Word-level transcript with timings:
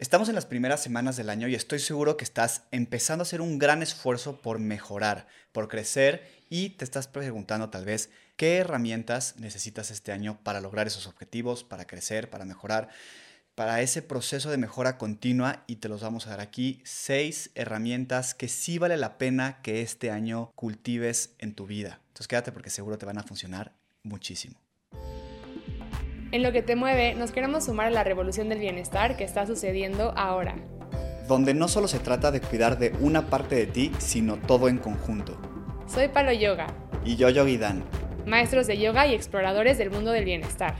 Estamos 0.00 0.30
en 0.30 0.34
las 0.34 0.46
primeras 0.46 0.82
semanas 0.82 1.18
del 1.18 1.28
año 1.28 1.46
y 1.46 1.54
estoy 1.54 1.78
seguro 1.78 2.16
que 2.16 2.24
estás 2.24 2.62
empezando 2.70 3.20
a 3.20 3.24
hacer 3.26 3.42
un 3.42 3.58
gran 3.58 3.82
esfuerzo 3.82 4.40
por 4.40 4.58
mejorar, 4.58 5.26
por 5.52 5.68
crecer 5.68 6.26
y 6.48 6.70
te 6.70 6.86
estás 6.86 7.06
preguntando 7.06 7.68
tal 7.68 7.84
vez 7.84 8.08
qué 8.36 8.56
herramientas 8.56 9.34
necesitas 9.36 9.90
este 9.90 10.10
año 10.12 10.40
para 10.42 10.62
lograr 10.62 10.86
esos 10.86 11.06
objetivos, 11.06 11.64
para 11.64 11.86
crecer, 11.86 12.30
para 12.30 12.46
mejorar, 12.46 12.88
para 13.54 13.82
ese 13.82 14.00
proceso 14.00 14.50
de 14.50 14.56
mejora 14.56 14.96
continua 14.96 15.64
y 15.66 15.76
te 15.76 15.90
los 15.90 16.00
vamos 16.00 16.26
a 16.26 16.30
dar 16.30 16.40
aquí 16.40 16.80
seis 16.82 17.50
herramientas 17.54 18.32
que 18.34 18.48
sí 18.48 18.78
vale 18.78 18.96
la 18.96 19.18
pena 19.18 19.60
que 19.60 19.82
este 19.82 20.10
año 20.10 20.50
cultives 20.54 21.34
en 21.36 21.54
tu 21.54 21.66
vida. 21.66 22.00
Entonces 22.06 22.26
quédate 22.26 22.52
porque 22.52 22.70
seguro 22.70 22.96
te 22.96 23.04
van 23.04 23.18
a 23.18 23.22
funcionar 23.22 23.74
muchísimo. 24.02 24.58
En 26.32 26.44
lo 26.44 26.52
que 26.52 26.62
te 26.62 26.76
mueve, 26.76 27.14
nos 27.16 27.32
queremos 27.32 27.64
sumar 27.64 27.88
a 27.88 27.90
la 27.90 28.04
revolución 28.04 28.48
del 28.48 28.60
bienestar 28.60 29.16
que 29.16 29.24
está 29.24 29.48
sucediendo 29.48 30.12
ahora. 30.16 30.54
Donde 31.26 31.54
no 31.54 31.66
solo 31.66 31.88
se 31.88 31.98
trata 31.98 32.30
de 32.30 32.40
cuidar 32.40 32.78
de 32.78 32.92
una 33.00 33.26
parte 33.26 33.56
de 33.56 33.66
ti, 33.66 33.90
sino 33.98 34.36
todo 34.36 34.68
en 34.68 34.78
conjunto. 34.78 35.36
Soy 35.88 36.06
Palo 36.06 36.32
Yoga. 36.32 36.68
Y 37.04 37.16
yo 37.16 37.30
Yogi 37.30 37.56
Dan. 37.56 37.82
Maestros 38.26 38.68
de 38.68 38.78
yoga 38.78 39.08
y 39.08 39.14
exploradores 39.14 39.76
del 39.76 39.90
mundo 39.90 40.12
del 40.12 40.24
bienestar. 40.24 40.76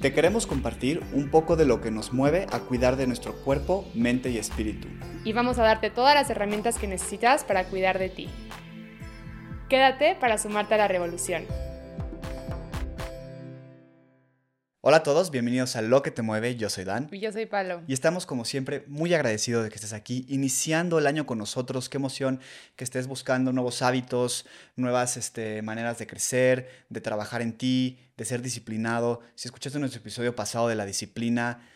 Te 0.00 0.14
queremos 0.14 0.46
compartir 0.46 1.02
un 1.12 1.30
poco 1.30 1.56
de 1.56 1.66
lo 1.66 1.82
que 1.82 1.90
nos 1.90 2.14
mueve 2.14 2.46
a 2.50 2.60
cuidar 2.60 2.96
de 2.96 3.06
nuestro 3.06 3.34
cuerpo, 3.34 3.84
mente 3.94 4.30
y 4.30 4.38
espíritu. 4.38 4.88
Y 5.22 5.34
vamos 5.34 5.58
a 5.58 5.64
darte 5.64 5.90
todas 5.90 6.14
las 6.14 6.30
herramientas 6.30 6.78
que 6.78 6.86
necesitas 6.86 7.44
para 7.44 7.64
cuidar 7.64 7.98
de 7.98 8.08
ti. 8.08 8.30
Quédate 9.68 10.16
para 10.18 10.38
sumarte 10.38 10.74
a 10.74 10.78
la 10.78 10.88
revolución. 10.88 11.44
Hola 14.88 14.96
a 14.96 15.02
todos, 15.02 15.30
bienvenidos 15.30 15.76
a 15.76 15.82
Lo 15.82 16.00
que 16.00 16.10
te 16.10 16.22
mueve, 16.22 16.56
yo 16.56 16.70
soy 16.70 16.84
Dan. 16.84 17.10
Y 17.12 17.20
yo 17.20 17.30
soy 17.30 17.44
Palo. 17.44 17.82
Y 17.86 17.92
estamos 17.92 18.24
como 18.24 18.46
siempre 18.46 18.84
muy 18.86 19.12
agradecidos 19.12 19.62
de 19.62 19.68
que 19.68 19.74
estés 19.74 19.92
aquí, 19.92 20.24
iniciando 20.30 20.98
el 20.98 21.06
año 21.06 21.26
con 21.26 21.36
nosotros. 21.36 21.90
Qué 21.90 21.98
emoción 21.98 22.40
que 22.74 22.84
estés 22.84 23.06
buscando 23.06 23.52
nuevos 23.52 23.82
hábitos, 23.82 24.46
nuevas 24.76 25.18
este, 25.18 25.60
maneras 25.60 25.98
de 25.98 26.06
crecer, 26.06 26.70
de 26.88 27.02
trabajar 27.02 27.42
en 27.42 27.52
ti, 27.52 27.98
de 28.16 28.24
ser 28.24 28.40
disciplinado. 28.40 29.20
Si 29.34 29.46
escuchaste 29.48 29.78
nuestro 29.78 30.00
episodio 30.00 30.34
pasado 30.34 30.68
de 30.68 30.76
la 30.76 30.86
disciplina, 30.86 31.68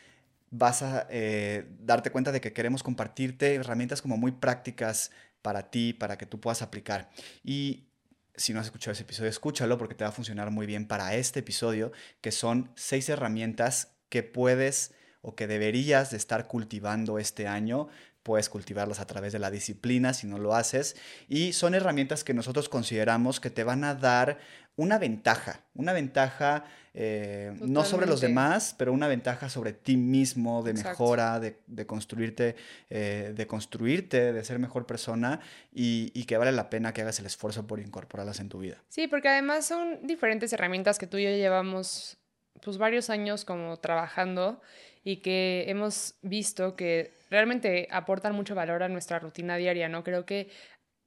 vas 0.51 0.81
a 0.81 1.07
eh, 1.11 1.67
darte 1.81 2.13
cuenta 2.13 2.33
de 2.33 2.41
que 2.41 2.55
queremos 2.55 2.83
compartirte 2.83 3.57
herramientas 3.57 4.01
como 4.01 4.17
muy 4.17 4.33
prácticas 4.33 5.11
para 5.43 5.71
ti, 5.71 5.93
para 5.93 6.17
que 6.17 6.25
tú 6.25 6.41
puedas 6.41 6.63
aplicar. 6.63 7.11
Y 7.45 7.89
si 8.37 8.53
no 8.53 8.61
has 8.61 8.67
escuchado 8.67 8.93
ese 8.93 9.03
episodio, 9.03 9.31
escúchalo 9.31 9.79
porque 9.79 9.95
te 9.95 10.05
va 10.05 10.11
a 10.11 10.13
funcionar 10.13 10.51
muy 10.51 10.67
bien 10.67 10.87
para 10.87 11.15
este 11.15 11.41
episodio, 11.41 11.93
que 12.21 12.33
son 12.33 12.71
seis 12.77 13.09
herramientas 13.09 13.93
que 14.09 14.23
puedes 14.23 14.95
o 15.21 15.35
que 15.35 15.47
deberías 15.47 16.11
de 16.11 16.17
estar 16.17 16.47
cultivando 16.49 17.19
este 17.19 17.47
año. 17.47 17.89
Puedes 18.23 18.49
cultivarlas 18.49 19.01
a 19.01 19.07
través 19.07 19.33
de 19.33 19.39
la 19.39 19.51
disciplina 19.51 20.15
si 20.15 20.27
no 20.27 20.39
lo 20.39 20.55
haces. 20.55 20.97
Y 21.29 21.53
son 21.53 21.75
herramientas 21.75 22.25
que 22.25 22.35
nosotros 22.35 22.69
consideramos 22.69 23.41
que 23.41 23.51
te 23.51 23.65
van 23.65 23.85
a 23.85 23.95
dar 23.95 24.39
una 24.77 24.99
ventaja, 24.99 25.61
una 25.75 25.93
ventaja 25.93 26.65
eh, 26.95 27.53
no 27.61 27.85
sobre 27.85 28.07
los 28.07 28.21
demás, 28.21 28.75
pero 28.79 28.93
una 28.93 29.09
ventaja 29.09 29.49
sobre 29.49 29.73
ti 29.73 29.97
mismo, 29.97 30.63
de 30.63 30.75
mejora, 30.75 31.41
de, 31.41 31.87
construirte, 31.87 32.57
eh, 32.91 33.33
de 33.35 33.47
construirte, 33.47 34.33
de 34.33 34.45
ser 34.45 34.59
mejor 34.59 34.87
persona 34.87 35.41
y, 35.73 36.11
y, 36.15 36.25
que 36.25 36.37
vale 36.37 36.53
la 36.53 36.71
pena 36.71 36.93
que 36.93 37.03
hagas 37.03 37.19
el 37.19 37.27
esfuerzo 37.27 37.67
por 37.67 37.81
incorporarlas 37.81 38.41
en 38.41 38.49
tu 38.49 38.59
vida. 38.61 38.83
Sí, 38.89 39.09
porque 39.09 39.29
además 39.29 39.67
son 39.67 40.07
diferentes 40.07 40.53
herramientas 40.53 40.99
que 40.99 41.07
tú 41.07 41.19
y 41.19 41.25
yo 41.25 41.31
llevamos 41.31 42.19
pues 42.63 42.79
varios 42.79 43.11
años 43.11 43.45
como 43.45 43.79
trabajando 43.79 44.61
y 45.05 45.17
que 45.17 45.65
hemos 45.69 46.15
visto 46.23 46.77
que 46.77 47.13
realmente 47.33 47.89
aportan 47.91 48.35
mucho 48.35 48.55
valor 48.55 48.83
a 48.85 48.89
nuestra 48.89 49.19
rutina 49.19 49.57
diaria, 49.57 49.89
¿no? 49.89 50.05
Creo 50.05 50.25
que 50.25 50.49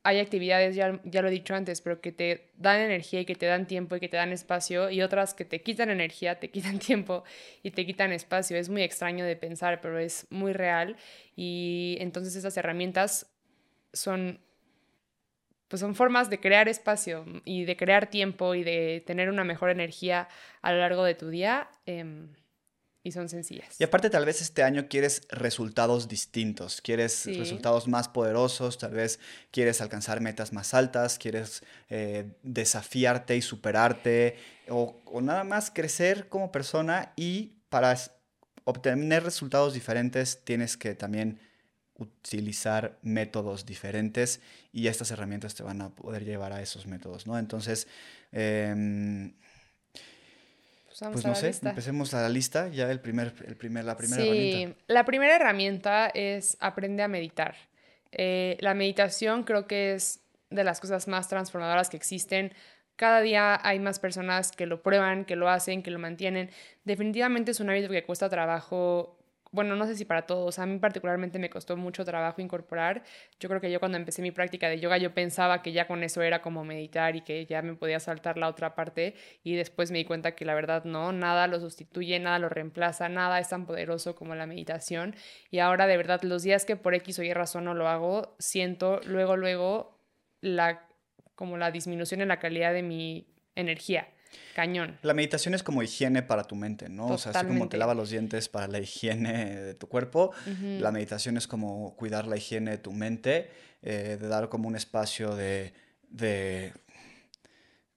hay 0.06 0.20
actividades, 0.20 0.76
ya, 0.76 1.02
ya 1.04 1.23
lo 1.23 1.30
he 1.30 1.32
dicho 1.32 1.56
antes, 1.56 1.82
pero 1.82 2.00
que 2.00 2.12
te 2.12 2.52
dan 2.58 2.80
energía 2.80 3.22
y 3.22 3.26
que 3.26 3.34
te 3.34 3.48
dan 3.48 3.66
tiempo 3.66 3.95
y 3.95 3.99
que 3.99 4.08
te 4.08 4.17
dan 4.17 4.32
espacio, 4.32 4.92
y 4.92 5.02
otras 5.02 5.33
que 5.33 5.45
te 5.45 5.64
quitan 5.64 5.89
energía, 5.89 6.39
te 6.39 6.52
quitan 6.52 6.77
tiempo 6.89 7.23
y 7.64 7.72
te 7.72 7.88
quitan 7.88 8.11
espacio. 8.11 8.55
Es 8.55 8.70
muy 8.70 8.83
extraño 8.83 9.26
de 9.26 9.36
pensar, 9.36 9.82
pero 9.82 9.98
es 9.98 10.27
muy 10.30 10.54
real. 10.54 10.95
Y 11.36 11.98
entonces 11.99 12.36
esas 12.36 12.55
herramientas 12.55 13.36
son, 13.94 14.39
pues 15.67 15.80
son 15.80 15.95
formas 15.95 16.30
de 16.30 16.39
crear 16.39 16.70
espacio 16.70 17.26
y 17.44 17.66
de 17.66 17.76
crear 17.76 18.08
tiempo 18.08 18.54
y 18.54 18.64
de 18.64 19.04
tener 19.08 19.30
una 19.30 19.44
mejor 19.44 19.72
energía 19.72 20.28
a 20.61 20.72
lo 20.72 20.80
largo 20.80 21.04
de 21.04 21.16
tu 21.16 21.30
día. 21.30 21.67
Em, 21.88 22.30
y 23.05 23.11
son 23.11 23.30
sencillas. 23.30 23.80
Y 23.80 23.83
aparte 23.83 24.10
tal 24.10 24.26
vez 24.26 24.42
este 24.42 24.64
año 24.64 24.88
quieres 24.89 25.21
resultados 25.30 26.08
distintos, 26.08 26.82
quieres 26.82 27.27
resultados 27.27 27.88
más 27.88 28.10
poderosos, 28.10 28.80
tal 28.80 28.95
vez 28.95 29.20
quieres 29.52 29.80
alcanzar 29.80 30.21
metas 30.21 30.52
más 30.54 30.73
altas, 30.73 31.20
quieres 31.20 31.61
eh, 31.89 32.26
desafiarte 32.42 33.38
y 33.38 33.43
superarte 33.43 34.38
o, 34.70 34.99
o, 35.05 35.21
nada 35.21 35.43
más 35.43 35.70
crecer 35.70 36.30
como 36.30 36.52
persona 36.52 37.14
y 37.16 37.54
para 37.70 37.95
obtener 38.64 39.23
resultados 39.23 39.76
diferentes 39.76 40.43
tienes 40.43 40.76
que 40.76 40.95
también 40.95 41.39
utilizar 41.99 42.98
métodos 43.04 43.67
diferentes 43.67 44.42
y 44.73 44.87
estas 44.87 45.11
herramientas 45.11 45.54
te 45.54 45.61
van 45.61 45.80
a 45.83 45.89
poder 45.89 46.26
llevar 46.26 46.54
a 46.54 46.61
esos 46.64 46.87
métodos, 46.87 47.27
¿no? 47.27 47.37
Entonces, 47.37 47.87
eh, 48.32 49.32
pues 51.00 51.26
no 51.26 51.36
sé, 51.36 51.54
empecemos 51.64 52.14
a 52.14 52.22
la 52.22 52.30
lista, 52.30 52.70
ya 52.70 52.89
el 52.89 53.00
primer, 53.00 53.33
el 53.45 53.56
primer, 53.56 53.83
la 53.83 53.98
primera 53.98 54.22
sí, 54.22 54.73
La 54.88 55.04
primera 55.04 55.36
herramienta 55.36 56.08
es 56.08 56.58
aprende 56.60 57.04
a 57.04 57.08
meditar. 57.08 57.56
Eh, 58.11 58.58
la 58.61 58.73
meditación 58.73 59.44
creo 59.44 59.67
que 59.67 59.94
es 59.94 60.22
de 60.50 60.64
las 60.64 60.80
cosas 60.80 61.08
más 61.08 61.28
transformadoras 61.28 61.89
que 61.89 61.98
existen. 61.98 62.54
Cada 62.95 63.20
día 63.22 63.60
hay 63.61 63.80
más 63.80 64.00
personas 64.00 64.52
que 64.52 64.66
lo 64.66 64.82
prueban, 64.82 65.26
que 65.26 65.36
lo 65.36 65.50
hacen, 65.50 65.84
que 65.84 65.92
lo 65.92 66.00
mantienen. 66.00 66.50
Definitivamente 66.86 67.52
es 67.52 67.60
un 67.60 67.70
hábito 67.70 67.89
que 67.89 68.04
cuesta 68.05 68.30
trabajo 68.30 69.17
bueno, 69.55 69.76
no 69.76 69.86
sé 69.88 69.95
si 69.95 70.05
para 70.05 70.23
todos, 70.27 70.60
a 70.60 70.66
mí 70.66 70.77
particularmente 70.77 71.39
me 71.39 71.49
costó 71.49 71.77
mucho 71.77 72.05
trabajo 72.05 72.42
incorporar. 72.42 73.04
Yo 73.39 73.49
creo 73.49 73.61
que 73.61 73.71
yo 73.71 73.80
cuando 73.80 73.98
empecé 73.98 74.21
mi 74.21 74.32
práctica 74.32 74.70
de 74.70 74.80
yoga 74.80 74.98
yo 74.98 75.14
pensaba 75.14 75.61
que 75.61 75.71
ya 75.71 75.88
con 75.88 76.04
eso 76.04 76.21
era 76.21 76.42
como 76.42 76.64
meditar 76.64 77.16
y 77.16 77.21
que 77.21 77.45
ya 77.45 77.61
me 77.61 77.76
podía 77.76 77.99
saltar 77.99 78.38
la 78.38 78.49
otra 78.49 78.76
parte 78.76 79.16
y 79.43 79.55
después 79.55 79.92
me 79.92 79.99
di 79.99 80.05
cuenta 80.05 80.36
que 80.36 80.45
la 80.45 80.54
verdad 80.54 80.83
no, 80.83 81.11
nada 81.14 81.48
lo 81.48 81.60
sustituye, 81.60 82.20
nada 82.20 82.38
lo 82.38 82.49
reemplaza, 82.49 83.10
nada 83.10 83.39
es 83.39 83.49
tan 83.49 83.66
poderoso 83.66 84.16
como 84.16 84.36
la 84.36 84.45
meditación 84.45 85.16
y 85.49 85.60
ahora 85.60 85.87
de 85.87 85.98
verdad 85.98 86.22
los 86.23 86.43
días 86.43 86.66
que 86.66 86.76
por 86.76 86.93
X 86.93 87.20
o 87.20 87.23
Y 87.23 87.33
razón 87.33 87.66
no 87.66 87.73
lo 87.73 87.87
hago, 87.87 88.36
siento 88.39 88.99
luego, 89.05 89.37
luego 89.37 89.98
la 90.42 90.87
como 91.36 91.58
la 91.58 91.72
disminución 91.72 92.22
en 92.22 92.30
la 92.30 92.39
calidad 92.39 92.73
de 92.73 92.83
mi 92.83 93.27
energía. 93.55 94.08
Cañón. 94.56 94.98
La 95.02 95.14
meditación 95.14 95.54
es 95.54 95.64
como 95.64 95.84
higiene 95.84 96.22
para 96.23 96.44
tu 96.44 96.56
mente, 96.56 96.90
¿no? 96.90 97.08
O 97.08 97.18
sea, 97.18 97.32
así 97.32 97.46
como 97.46 97.68
te 97.70 97.78
lava 97.78 97.94
los 97.94 98.10
dientes 98.10 98.50
para 98.50 98.68
la 98.68 98.80
higiene 98.80 99.56
de 99.56 99.73
tu 99.73 99.88
cuerpo, 99.88 100.32
la 100.46 100.92
meditación 100.92 101.38
es 101.38 101.48
como 101.48 101.96
cuidar 101.96 102.28
la 102.28 102.38
higiene 102.38 102.72
de 102.72 102.78
tu 102.78 102.92
mente, 102.92 103.50
eh, 103.82 104.18
de 104.20 104.28
dar 104.28 104.50
como 104.50 104.68
un 104.68 104.76
espacio 104.76 105.36
de, 105.36 105.73
de, 106.10 106.73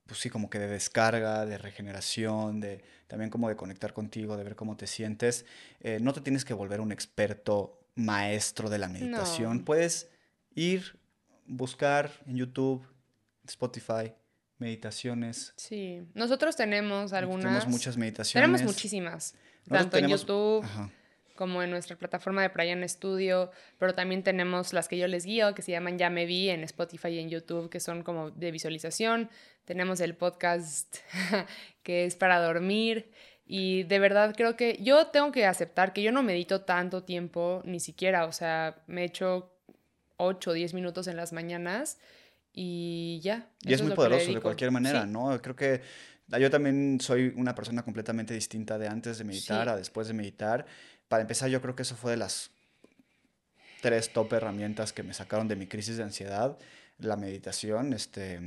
pues 0.05 0.19
sí, 0.19 0.29
como 0.29 0.49
que 0.49 0.59
de 0.59 0.67
descarga, 0.67 1.45
de 1.45 1.57
regeneración, 1.57 2.59
de 2.59 2.83
también 3.07 3.29
como 3.31 3.49
de 3.49 3.55
conectar 3.55 3.93
contigo, 3.93 4.37
de 4.37 4.43
ver 4.43 4.55
cómo 4.55 4.77
te 4.77 4.85
sientes. 4.85 5.45
Eh, 5.79 5.99
no 6.01 6.13
te 6.13 6.21
tienes 6.21 6.45
que 6.45 6.53
volver 6.53 6.79
un 6.79 6.91
experto 6.91 7.79
maestro 7.95 8.69
de 8.69 8.77
la 8.77 8.87
meditación. 8.87 9.65
Puedes 9.65 10.09
ir, 10.53 10.99
buscar 11.45 12.11
en 12.27 12.37
YouTube, 12.37 12.85
Spotify, 13.47 14.13
meditaciones. 14.59 15.53
Sí, 15.55 16.01
nosotros 16.13 16.55
tenemos 16.55 17.13
algunas. 17.13 17.45
Tenemos 17.45 17.67
muchas 17.67 17.97
meditaciones. 17.97 18.45
Tenemos 18.45 18.63
muchísimas, 18.63 19.35
tanto 19.67 19.97
en 19.97 20.09
YouTube 20.09 20.65
como 21.39 21.63
en 21.63 21.69
nuestra 21.69 21.95
plataforma 21.95 22.41
de 22.41 22.49
Prayan 22.49 22.87
Studio, 22.89 23.49
pero 23.77 23.95
también 23.95 24.23
tenemos 24.23 24.73
las 24.73 24.89
que 24.89 24.97
yo 24.97 25.07
les 25.07 25.25
guío, 25.25 25.55
que 25.55 25.61
se 25.61 25.71
llaman 25.71 25.97
Ya 25.97 26.09
Me 26.09 26.25
Vi 26.25 26.49
en 26.49 26.65
Spotify 26.65 27.07
y 27.11 27.19
en 27.19 27.29
YouTube, 27.29 27.69
que 27.69 27.79
son 27.79 28.03
como 28.03 28.29
de 28.31 28.51
visualización. 28.51 29.29
Tenemos 29.63 30.01
el 30.01 30.15
podcast 30.15 30.97
que 31.83 32.03
es 32.03 32.17
para 32.17 32.41
dormir. 32.41 33.09
Y 33.45 33.83
de 33.83 33.99
verdad 33.99 34.35
creo 34.35 34.57
que 34.57 34.79
yo 34.81 35.07
tengo 35.07 35.31
que 35.31 35.45
aceptar 35.45 35.93
que 35.93 36.03
yo 36.03 36.11
no 36.11 36.23
medito 36.23 36.59
tanto 36.63 37.03
tiempo, 37.03 37.61
ni 37.63 37.79
siquiera, 37.79 38.25
o 38.25 38.33
sea, 38.33 38.83
me 38.87 39.05
echo 39.05 39.49
8 40.17 40.51
o 40.51 40.53
10 40.53 40.73
minutos 40.73 41.07
en 41.07 41.15
las 41.15 41.31
mañanas 41.31 41.99
y 42.53 43.19
ya. 43.21 43.49
Y 43.61 43.73
es 43.73 43.81
muy 43.81 43.91
poderoso 43.91 44.33
de 44.33 44.41
cualquier 44.41 44.71
manera, 44.71 45.05
¿no? 45.05 45.41
Creo 45.41 45.55
que 45.55 45.81
yo 46.37 46.49
también 46.49 46.99
soy 47.01 47.33
una 47.35 47.55
persona 47.55 47.83
completamente 47.83 48.33
distinta 48.33 48.77
de 48.77 48.87
antes 48.87 49.17
de 49.17 49.23
meditar 49.23 49.69
a 49.69 49.75
después 49.75 50.07
de 50.07 50.13
meditar. 50.13 50.65
Para 51.07 51.21
empezar, 51.21 51.49
yo 51.49 51.61
creo 51.61 51.75
que 51.75 51.81
eso 51.81 51.95
fue 51.95 52.11
de 52.11 52.17
las 52.17 52.51
tres 53.81 54.11
top 54.13 54.33
herramientas 54.33 54.93
que 54.93 55.03
me 55.03 55.13
sacaron 55.13 55.47
de 55.47 55.55
mi 55.55 55.67
crisis 55.67 55.97
de 55.97 56.03
ansiedad. 56.03 56.57
La 56.99 57.15
meditación, 57.15 57.93
este, 57.93 58.39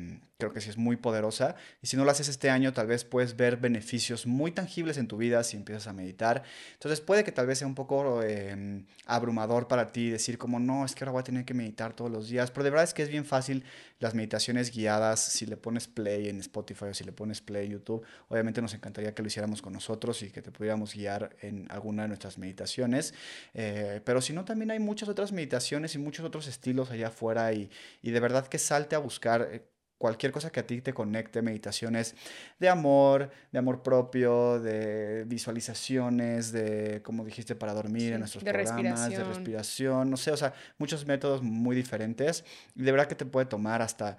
creo 0.42 0.52
que 0.52 0.60
sí 0.60 0.70
es 0.70 0.76
muy 0.76 0.96
poderosa. 0.96 1.54
Y 1.82 1.86
si 1.86 1.96
no 1.96 2.04
lo 2.04 2.10
haces 2.10 2.28
este 2.28 2.50
año, 2.50 2.72
tal 2.72 2.88
vez 2.88 3.04
puedes 3.04 3.36
ver 3.36 3.56
beneficios 3.58 4.26
muy 4.26 4.50
tangibles 4.50 4.98
en 4.98 5.06
tu 5.06 5.16
vida 5.16 5.44
si 5.44 5.56
empiezas 5.56 5.86
a 5.86 5.92
meditar. 5.92 6.42
Entonces 6.74 7.00
puede 7.00 7.22
que 7.22 7.30
tal 7.30 7.46
vez 7.46 7.58
sea 7.58 7.68
un 7.68 7.74
poco 7.74 8.22
em, 8.22 8.84
abrumador 9.06 9.68
para 9.68 9.92
ti 9.92 10.10
decir 10.10 10.38
como, 10.38 10.58
no, 10.58 10.84
es 10.84 10.94
que 10.94 11.04
ahora 11.04 11.12
voy 11.12 11.20
a 11.20 11.24
tener 11.24 11.44
que 11.44 11.54
meditar 11.54 11.94
todos 11.94 12.10
los 12.10 12.28
días. 12.28 12.50
Pero 12.50 12.64
de 12.64 12.70
verdad 12.70 12.84
es 12.84 12.94
que 12.94 13.02
es 13.02 13.08
bien 13.08 13.24
fácil 13.24 13.64
las 14.00 14.14
meditaciones 14.14 14.72
guiadas. 14.72 15.20
Si 15.20 15.46
le 15.46 15.56
pones 15.56 15.86
play 15.86 16.28
en 16.28 16.40
Spotify 16.40 16.86
o 16.86 16.94
si 16.94 17.04
le 17.04 17.12
pones 17.12 17.40
play 17.40 17.66
en 17.66 17.72
YouTube, 17.72 18.04
obviamente 18.28 18.60
nos 18.60 18.74
encantaría 18.74 19.14
que 19.14 19.22
lo 19.22 19.28
hiciéramos 19.28 19.62
con 19.62 19.72
nosotros 19.72 20.22
y 20.22 20.30
que 20.30 20.42
te 20.42 20.50
pudiéramos 20.50 20.94
guiar 20.94 21.36
en 21.40 21.70
alguna 21.70 22.02
de 22.02 22.08
nuestras 22.08 22.36
meditaciones. 22.36 23.14
Eh, 23.54 24.00
pero 24.04 24.20
si 24.20 24.32
no, 24.32 24.44
también 24.44 24.72
hay 24.72 24.80
muchas 24.80 25.08
otras 25.08 25.30
meditaciones 25.30 25.94
y 25.94 25.98
muchos 25.98 26.26
otros 26.26 26.48
estilos 26.48 26.90
allá 26.90 27.08
afuera 27.08 27.52
y, 27.52 27.70
y 28.02 28.10
de 28.10 28.20
verdad 28.20 28.48
que 28.48 28.58
salte 28.58 28.96
a 28.96 28.98
buscar 28.98 29.48
eh, 29.52 29.71
cualquier 30.02 30.32
cosa 30.32 30.50
que 30.50 30.58
a 30.58 30.66
ti 30.66 30.80
te 30.80 30.92
conecte, 30.92 31.42
meditaciones 31.42 32.16
de 32.58 32.68
amor, 32.68 33.30
de 33.52 33.58
amor 33.60 33.84
propio, 33.84 34.58
de 34.58 35.22
visualizaciones, 35.28 36.50
de, 36.50 37.02
como 37.04 37.24
dijiste, 37.24 37.54
para 37.54 37.72
dormir 37.72 38.14
en 38.14 38.18
nuestros 38.18 38.42
programas, 38.42 39.08
de 39.08 39.22
respiración, 39.22 40.10
no 40.10 40.16
sé, 40.16 40.32
o 40.32 40.36
sea, 40.36 40.54
muchos 40.76 41.06
métodos 41.06 41.40
muy 41.40 41.76
diferentes. 41.76 42.44
Y 42.74 42.82
de 42.82 42.90
verdad 42.90 43.06
que 43.06 43.14
te 43.14 43.24
puede 43.24 43.46
tomar 43.46 43.80
hasta 43.80 44.18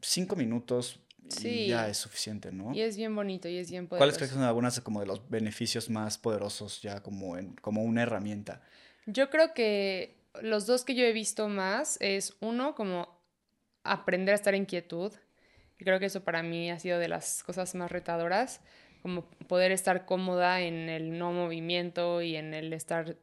cinco 0.00 0.34
minutos 0.34 0.98
y 1.42 1.66
ya 1.66 1.90
es 1.90 1.98
suficiente, 1.98 2.50
¿no? 2.50 2.72
Y 2.72 2.80
es 2.80 2.96
bien 2.96 3.14
bonito 3.14 3.50
y 3.50 3.58
es 3.58 3.70
bien 3.70 3.86
poderoso. 3.86 4.00
¿Cuáles 4.00 4.16
crees 4.16 4.30
que 4.30 4.36
son 4.36 4.44
algunas 4.44 4.80
como 4.80 5.00
de 5.00 5.06
los 5.06 5.28
beneficios 5.28 5.90
más 5.90 6.16
poderosos 6.16 6.80
ya 6.80 7.02
como, 7.02 7.36
en, 7.36 7.52
como 7.56 7.82
una 7.82 8.00
herramienta? 8.00 8.62
Yo 9.04 9.28
creo 9.28 9.52
que 9.52 10.16
los 10.40 10.64
dos 10.64 10.86
que 10.86 10.94
yo 10.94 11.04
he 11.04 11.12
visto 11.12 11.50
más 11.50 11.98
es 12.00 12.34
uno 12.40 12.74
como 12.74 13.17
aprender 13.92 14.32
a 14.32 14.36
estar 14.36 14.54
en 14.54 14.64
quietud. 14.64 15.12
Y 15.78 15.84
creo 15.84 16.00
que 16.00 16.06
eso 16.06 16.24
para 16.24 16.42
mí 16.42 16.70
ha 16.70 16.78
sido 16.78 16.98
de 16.98 17.08
las 17.08 17.42
cosas 17.44 17.74
más 17.74 17.90
retadoras, 17.90 18.60
como 19.02 19.24
poder 19.46 19.70
estar 19.72 20.04
cómoda 20.06 20.60
en 20.60 20.88
el 20.88 21.18
no 21.18 21.32
movimiento 21.32 22.20
y 22.20 22.36
en 22.36 22.52
el 22.52 22.72
estar, 22.72 23.16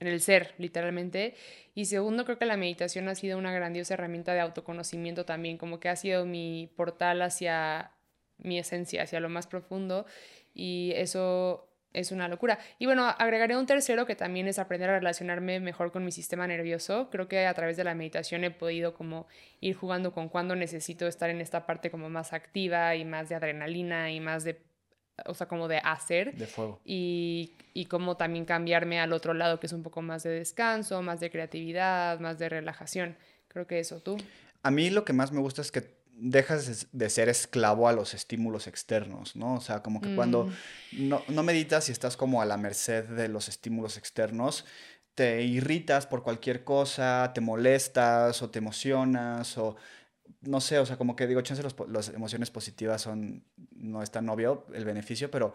en 0.00 0.06
el 0.08 0.20
ser, 0.20 0.54
literalmente. 0.58 1.34
Y 1.74 1.84
segundo, 1.84 2.24
creo 2.24 2.38
que 2.38 2.46
la 2.46 2.56
meditación 2.56 3.08
ha 3.08 3.14
sido 3.14 3.38
una 3.38 3.52
grandiosa 3.52 3.94
herramienta 3.94 4.32
de 4.32 4.40
autoconocimiento 4.40 5.24
también, 5.24 5.58
como 5.58 5.78
que 5.78 5.88
ha 5.88 5.96
sido 5.96 6.24
mi 6.24 6.70
portal 6.74 7.20
hacia 7.22 7.92
mi 8.38 8.58
esencia, 8.58 9.02
hacia 9.02 9.20
lo 9.20 9.28
más 9.28 9.46
profundo. 9.46 10.06
Y 10.54 10.92
eso 10.96 11.69
es 11.92 12.12
una 12.12 12.28
locura. 12.28 12.58
Y 12.78 12.86
bueno, 12.86 13.04
agregaré 13.04 13.56
un 13.56 13.66
tercero 13.66 14.06
que 14.06 14.14
también 14.14 14.46
es 14.46 14.58
aprender 14.58 14.90
a 14.90 14.98
relacionarme 14.98 15.60
mejor 15.60 15.92
con 15.92 16.04
mi 16.04 16.12
sistema 16.12 16.46
nervioso. 16.46 17.08
Creo 17.10 17.28
que 17.28 17.46
a 17.46 17.54
través 17.54 17.76
de 17.76 17.84
la 17.84 17.94
meditación 17.94 18.44
he 18.44 18.50
podido 18.50 18.94
como 18.94 19.26
ir 19.60 19.74
jugando 19.74 20.12
con 20.12 20.28
cuando 20.28 20.54
necesito 20.54 21.06
estar 21.06 21.30
en 21.30 21.40
esta 21.40 21.66
parte 21.66 21.90
como 21.90 22.08
más 22.08 22.32
activa 22.32 22.94
y 22.94 23.04
más 23.04 23.28
de 23.28 23.34
adrenalina 23.34 24.10
y 24.12 24.20
más 24.20 24.44
de, 24.44 24.60
o 25.26 25.34
sea, 25.34 25.48
como 25.48 25.66
de 25.68 25.78
hacer. 25.78 26.34
De 26.34 26.46
fuego. 26.46 26.80
Y, 26.84 27.54
y 27.74 27.86
como 27.86 28.16
también 28.16 28.44
cambiarme 28.44 29.00
al 29.00 29.12
otro 29.12 29.34
lado, 29.34 29.58
que 29.58 29.66
es 29.66 29.72
un 29.72 29.82
poco 29.82 30.02
más 30.02 30.22
de 30.22 30.30
descanso, 30.30 31.02
más 31.02 31.20
de 31.20 31.30
creatividad, 31.30 32.20
más 32.20 32.38
de 32.38 32.48
relajación. 32.48 33.16
Creo 33.48 33.66
que 33.66 33.80
eso, 33.80 34.00
tú. 34.00 34.16
A 34.62 34.70
mí 34.70 34.90
lo 34.90 35.04
que 35.04 35.12
más 35.12 35.32
me 35.32 35.40
gusta 35.40 35.62
es 35.62 35.72
que 35.72 35.99
dejas 36.20 36.88
de 36.92 37.10
ser 37.10 37.28
esclavo 37.28 37.88
a 37.88 37.92
los 37.92 38.14
estímulos 38.14 38.66
externos, 38.66 39.36
¿no? 39.36 39.54
O 39.54 39.60
sea, 39.60 39.82
como 39.82 40.00
que 40.00 40.14
cuando 40.14 40.44
mm. 40.92 41.08
no, 41.08 41.22
no, 41.28 41.42
meditas 41.42 41.88
y 41.88 41.92
estás 41.92 42.16
como 42.16 42.42
a 42.42 42.44
la 42.44 42.56
merced 42.56 43.04
de 43.04 43.28
los 43.28 43.48
estímulos 43.48 43.96
externos, 43.96 44.66
te 45.14 45.42
irritas 45.42 46.06
por 46.06 46.22
cualquier 46.22 46.62
cosa, 46.62 47.32
te 47.34 47.40
molestas 47.40 48.42
o 48.42 48.50
te 48.50 48.58
emocionas 48.58 49.56
o 49.58 49.76
no 50.42 50.60
sé, 50.60 50.78
o 50.78 50.86
sea, 50.86 50.96
como 50.96 51.16
que 51.16 51.26
digo, 51.26 51.40
chance 51.40 51.62
los, 51.62 51.74
las 51.88 52.08
emociones 52.10 52.50
positivas 52.50 53.02
son, 53.02 53.44
no 53.72 54.02
es 54.02 54.10
tan 54.10 54.28
obvio 54.28 54.66
el 54.72 54.84
beneficio, 54.84 55.30
pero, 55.30 55.54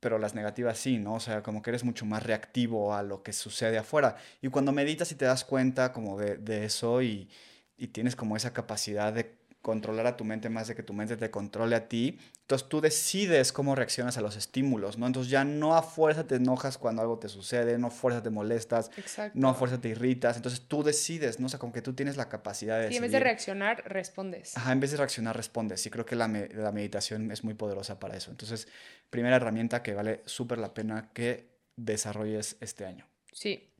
pero 0.00 0.18
las 0.18 0.34
negativas 0.34 0.78
sí, 0.78 0.98
¿no? 0.98 1.14
O 1.14 1.20
sea, 1.20 1.42
como 1.42 1.62
que 1.62 1.70
eres 1.70 1.84
mucho 1.84 2.06
más 2.06 2.22
reactivo 2.22 2.94
a 2.94 3.02
lo 3.02 3.22
que 3.22 3.32
sucede 3.32 3.78
afuera. 3.78 4.16
Y 4.40 4.48
cuando 4.48 4.72
meditas 4.72 5.10
y 5.12 5.14
te 5.14 5.24
das 5.24 5.44
cuenta 5.44 5.92
como 5.92 6.18
de, 6.18 6.36
de 6.36 6.64
eso 6.64 7.02
y, 7.02 7.28
y 7.76 7.88
tienes 7.88 8.14
como 8.14 8.36
esa 8.36 8.52
capacidad 8.52 9.12
de 9.12 9.41
controlar 9.62 10.08
a 10.08 10.16
tu 10.16 10.24
mente 10.24 10.50
más 10.50 10.66
de 10.66 10.74
que 10.74 10.82
tu 10.82 10.92
mente 10.92 11.16
te 11.16 11.30
controle 11.30 11.76
a 11.76 11.88
ti. 11.88 12.18
Entonces 12.40 12.68
tú 12.68 12.80
decides 12.80 13.52
cómo 13.52 13.76
reaccionas 13.76 14.18
a 14.18 14.20
los 14.20 14.36
estímulos, 14.36 14.98
¿no? 14.98 15.06
Entonces 15.06 15.30
ya 15.30 15.44
no 15.44 15.76
a 15.76 15.82
fuerza 15.82 16.26
te 16.26 16.34
enojas 16.34 16.76
cuando 16.76 17.00
algo 17.00 17.18
te 17.18 17.28
sucede, 17.28 17.78
no 17.78 17.86
a 17.86 17.90
fuerza 17.90 18.22
te 18.22 18.30
molestas, 18.30 18.90
no 19.34 19.48
a 19.48 19.54
fuerza 19.54 19.80
te 19.80 19.88
irritas. 19.88 20.36
Entonces 20.36 20.62
tú 20.66 20.82
decides, 20.82 21.38
¿no? 21.38 21.46
O 21.46 21.48
sea, 21.48 21.60
como 21.60 21.72
que 21.72 21.80
tú 21.80 21.94
tienes 21.94 22.16
la 22.16 22.28
capacidad 22.28 22.80
de... 22.80 22.88
Sí, 22.88 22.96
en 22.96 23.02
vez 23.02 23.12
de 23.12 23.20
reaccionar, 23.20 23.84
respondes. 23.86 24.56
Ajá, 24.56 24.72
en 24.72 24.80
vez 24.80 24.90
de 24.90 24.96
reaccionar, 24.96 25.36
respondes. 25.36 25.86
Y 25.86 25.90
creo 25.90 26.04
que 26.04 26.16
la, 26.16 26.26
la 26.26 26.72
meditación 26.72 27.30
es 27.30 27.44
muy 27.44 27.54
poderosa 27.54 28.00
para 28.00 28.16
eso. 28.16 28.32
Entonces, 28.32 28.66
primera 29.10 29.36
herramienta 29.36 29.82
que 29.82 29.94
vale 29.94 30.22
súper 30.26 30.58
la 30.58 30.74
pena 30.74 31.10
que 31.14 31.52
desarrolles 31.76 32.56
este 32.60 32.84
año. 32.84 33.06
Sí. 33.32 33.70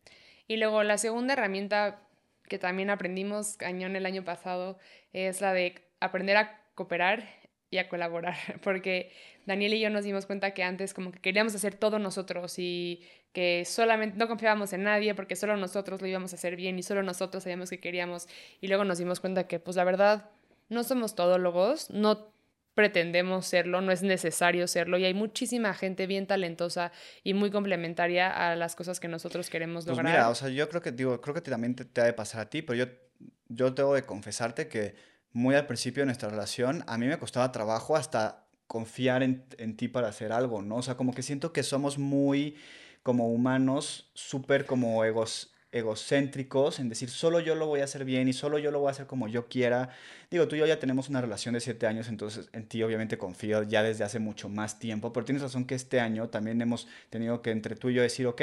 Y 0.46 0.58
luego 0.58 0.84
la 0.84 0.96
segunda 0.96 1.32
herramienta 1.32 2.06
que 2.48 2.58
también 2.58 2.90
aprendimos 2.90 3.56
cañón 3.56 3.96
el 3.96 4.06
año 4.06 4.24
pasado 4.24 4.78
es 5.12 5.40
la 5.40 5.52
de 5.52 5.74
aprender 6.00 6.36
a 6.36 6.60
cooperar 6.74 7.24
y 7.70 7.78
a 7.78 7.88
colaborar, 7.88 8.36
porque 8.62 9.12
Daniel 9.46 9.74
y 9.74 9.80
yo 9.80 9.90
nos 9.90 10.04
dimos 10.04 10.26
cuenta 10.26 10.52
que 10.52 10.62
antes 10.62 10.94
como 10.94 11.10
que 11.10 11.20
queríamos 11.20 11.54
hacer 11.54 11.74
todo 11.74 11.98
nosotros 11.98 12.58
y 12.58 13.02
que 13.32 13.64
solamente 13.64 14.18
no 14.18 14.28
confiábamos 14.28 14.72
en 14.72 14.84
nadie 14.84 15.14
porque 15.14 15.36
solo 15.36 15.56
nosotros 15.56 16.02
lo 16.02 16.06
íbamos 16.06 16.32
a 16.32 16.36
hacer 16.36 16.54
bien 16.54 16.78
y 16.78 16.82
solo 16.82 17.02
nosotros 17.02 17.42
sabíamos 17.44 17.70
que 17.70 17.80
queríamos 17.80 18.28
y 18.60 18.68
luego 18.68 18.84
nos 18.84 18.98
dimos 18.98 19.20
cuenta 19.20 19.48
que 19.48 19.58
pues 19.58 19.76
la 19.76 19.84
verdad 19.84 20.30
no 20.68 20.84
somos 20.84 21.14
todólogos, 21.14 21.90
no 21.90 22.31
pretendemos 22.74 23.46
serlo, 23.46 23.80
no 23.80 23.92
es 23.92 24.02
necesario 24.02 24.66
serlo 24.66 24.98
y 24.98 25.04
hay 25.04 25.14
muchísima 25.14 25.74
gente 25.74 26.06
bien 26.06 26.26
talentosa 26.26 26.92
y 27.22 27.34
muy 27.34 27.50
complementaria 27.50 28.30
a 28.30 28.56
las 28.56 28.76
cosas 28.76 29.00
que 29.00 29.08
nosotros 29.08 29.50
queremos 29.50 29.84
pues 29.84 29.96
lograr. 29.96 30.12
Mira, 30.12 30.28
o 30.30 30.34
sea, 30.34 30.48
yo 30.48 30.68
creo 30.68 30.80
que 30.80 30.92
digo, 30.92 31.20
creo 31.20 31.34
que 31.34 31.40
también 31.40 31.74
te, 31.74 31.84
te 31.84 32.00
ha 32.00 32.04
de 32.04 32.12
pasar 32.12 32.40
a 32.42 32.50
ti, 32.50 32.62
pero 32.62 32.84
yo 32.84 32.92
yo 33.48 33.74
tengo 33.74 33.94
de 33.94 34.04
confesarte 34.04 34.68
que 34.68 34.94
muy 35.32 35.54
al 35.54 35.66
principio 35.66 36.02
de 36.02 36.06
nuestra 36.06 36.28
relación 36.28 36.84
a 36.86 36.98
mí 36.98 37.06
me 37.06 37.18
costaba 37.18 37.52
trabajo 37.52 37.96
hasta 37.96 38.46
confiar 38.66 39.22
en, 39.22 39.44
en 39.58 39.76
ti 39.76 39.88
para 39.88 40.08
hacer 40.08 40.32
algo, 40.32 40.62
¿no? 40.62 40.76
O 40.76 40.82
sea, 40.82 40.96
como 40.96 41.14
que 41.14 41.22
siento 41.22 41.52
que 41.52 41.62
somos 41.62 41.98
muy 41.98 42.56
como 43.02 43.28
humanos, 43.28 44.10
súper 44.14 44.64
como 44.64 45.04
egos, 45.04 45.52
egocéntricos 45.72 46.78
en 46.78 46.88
decir 46.90 47.08
solo 47.08 47.40
yo 47.40 47.54
lo 47.54 47.66
voy 47.66 47.80
a 47.80 47.84
hacer 47.84 48.04
bien 48.04 48.28
y 48.28 48.34
solo 48.34 48.58
yo 48.58 48.70
lo 48.70 48.80
voy 48.80 48.88
a 48.88 48.90
hacer 48.92 49.06
como 49.06 49.26
yo 49.26 49.48
quiera. 49.48 49.90
Digo, 50.32 50.48
tú 50.48 50.56
y 50.56 50.60
yo 50.60 50.66
ya 50.66 50.80
tenemos 50.80 51.10
una 51.10 51.20
relación 51.20 51.52
de 51.52 51.60
siete 51.60 51.86
años, 51.86 52.08
entonces 52.08 52.48
en 52.54 52.66
ti 52.66 52.82
obviamente 52.82 53.18
confío 53.18 53.64
ya 53.64 53.82
desde 53.82 54.02
hace 54.02 54.18
mucho 54.18 54.48
más 54.48 54.78
tiempo, 54.78 55.12
pero 55.12 55.26
tienes 55.26 55.42
razón 55.42 55.66
que 55.66 55.74
este 55.74 56.00
año 56.00 56.30
también 56.30 56.58
hemos 56.62 56.88
tenido 57.10 57.42
que 57.42 57.50
entre 57.50 57.76
tú 57.76 57.90
y 57.90 57.94
yo 57.94 58.00
decir, 58.00 58.26
ok, 58.26 58.40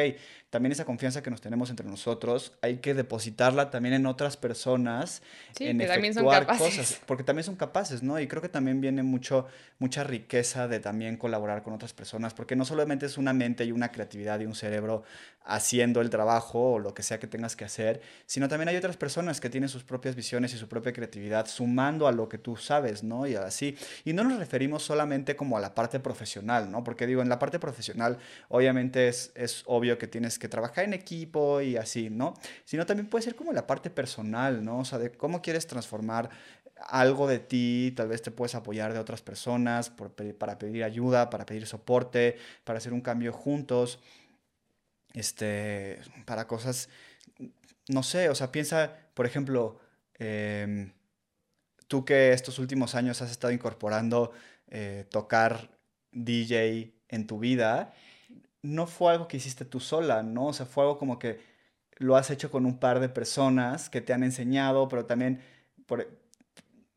también 0.51 0.71
esa 0.71 0.86
confianza 0.86 1.24
que 1.24 1.31
nos 1.31 1.41
tenemos 1.41 1.71
entre 1.71 1.88
nosotros 1.88 2.53
hay 2.62 2.77
que 2.77 2.94
depositarla 2.94 3.71
también 3.71 3.95
en 3.95 4.06
otras 4.06 4.37
personas, 4.37 5.23
en 5.59 5.81
efectuar 5.81 6.45
cosas, 6.45 7.02
porque 7.07 7.23
también 7.23 7.44
son 7.44 7.56
capaces, 7.56 8.04
¿no? 8.04 8.19
Y 8.19 8.28
creo 8.28 8.44
que 8.44 8.49
también 8.49 8.81
viene 8.81 9.02
mucho, 9.02 9.47
mucha 9.80 10.04
riqueza 10.04 10.68
de 10.68 10.80
también 10.80 11.18
colaborar 11.18 11.64
con 11.64 11.73
otras 11.73 11.94
personas, 11.94 12.35
porque 12.35 12.56
no 12.56 12.66
solamente 12.66 13.07
es 13.07 13.18
una 13.18 13.33
mente 13.33 13.66
y 13.66 13.71
una 13.71 13.92
creatividad 13.92 14.40
y 14.42 14.45
un 14.45 14.54
cerebro 14.54 15.04
haciendo 15.44 16.02
el 16.02 16.11
trabajo 16.11 16.73
o 16.73 16.80
lo 16.80 16.94
que 16.94 17.02
sea 17.02 17.19
que 17.19 17.25
tengas 17.25 17.56
que 17.56 17.66
hacer, 17.66 18.02
sino 18.28 18.47
también 18.47 18.69
hay 18.69 18.75
otras 18.75 18.97
personas 18.97 19.42
que 19.42 19.49
tienen 19.49 19.69
sus 19.69 19.83
propias 19.83 20.16
visiones 20.16 20.54
y 20.54 20.57
su 20.57 20.68
propia 20.68 20.94
creatividad 20.94 21.47
sumando 21.80 22.07
a 22.07 22.12
lo 22.12 22.28
que 22.28 22.38
tú 22.38 22.57
sabes, 22.57 23.04
¿no? 23.04 23.26
Y 23.26 23.36
así. 23.36 23.78
Y 24.04 24.12
no 24.12 24.24
nos 24.24 24.38
referimos 24.38 24.83
solamente 24.83 25.36
como 25.36 25.57
a 25.57 25.62
la 25.62 25.74
parte 25.74 26.00
profesional, 26.00 26.69
¿no? 26.69 26.83
Porque 26.83 27.07
digo, 27.07 27.21
en 27.21 27.30
la 27.30 27.40
parte 27.40 27.57
profesional 27.57 28.18
obviamente 28.50 29.07
es, 29.07 29.31
es 29.36 29.64
obvio 29.66 29.98
que 29.98 30.07
tienes 30.07 30.38
que 30.40 30.50
trabajar 30.50 30.83
en 30.83 30.94
equipo 30.94 31.62
y 31.62 31.78
así, 31.78 32.09
¿no? 32.09 32.33
Sino 32.66 32.86
también 32.86 33.07
puede 33.07 33.24
ser 33.24 33.36
como 33.36 33.54
la 33.54 33.66
parte 33.66 33.90
personal, 33.90 34.64
¿no? 34.64 34.80
O 34.80 34.86
sea, 34.86 35.00
de 35.00 35.12
cómo 35.12 35.42
quieres 35.42 35.68
transformar 35.68 36.30
algo 36.88 37.28
de 37.28 37.40
ti, 37.40 37.94
tal 37.95 38.09
vez 38.09 38.21
te 38.21 38.31
puedes 38.31 38.56
apoyar 38.56 38.92
de 38.94 39.00
otras 39.00 39.21
personas 39.21 39.90
para 40.38 40.57
pedir 40.57 40.83
ayuda, 40.83 41.30
para 41.30 41.45
pedir 41.45 41.66
soporte, 41.66 42.38
para 42.66 42.78
hacer 42.80 42.92
un 42.94 43.02
cambio 43.02 43.31
juntos, 43.31 44.00
este, 45.14 46.00
para 46.26 46.45
cosas, 46.45 46.90
no 47.88 48.04
sé, 48.04 48.30
o 48.30 48.36
sea, 48.36 48.52
piensa, 48.52 48.92
por 49.14 49.26
ejemplo, 49.26 49.80
em, 50.19 50.92
tú 51.90 52.06
que 52.06 52.31
estos 52.31 52.60
últimos 52.60 52.96
años 52.96 53.22
has 53.22 53.31
estado 53.31 53.52
incorporando 53.52 54.31
eh, 54.69 55.06
tocar 55.10 55.72
DJ 56.12 56.94
en 57.10 57.28
tu 57.28 57.40
vida, 57.40 57.94
no 58.62 58.86
fue 58.88 59.12
algo 59.12 59.28
que 59.28 59.38
hiciste 59.38 59.66
tú 59.66 59.80
sola, 59.80 60.22
¿no? 60.22 60.48
O 60.48 60.54
sea, 60.54 60.66
fue 60.68 60.84
algo 60.84 61.00
como 61.00 61.18
que 61.18 61.42
lo 61.98 62.16
has 62.16 62.30
hecho 62.30 62.52
con 62.52 62.66
un 62.66 62.80
par 62.80 63.00
de 63.00 63.10
personas 63.10 63.90
que 63.90 64.02
te 64.02 64.14
han 64.14 64.24
enseñado, 64.24 64.88
pero 64.88 65.06
también, 65.06 65.42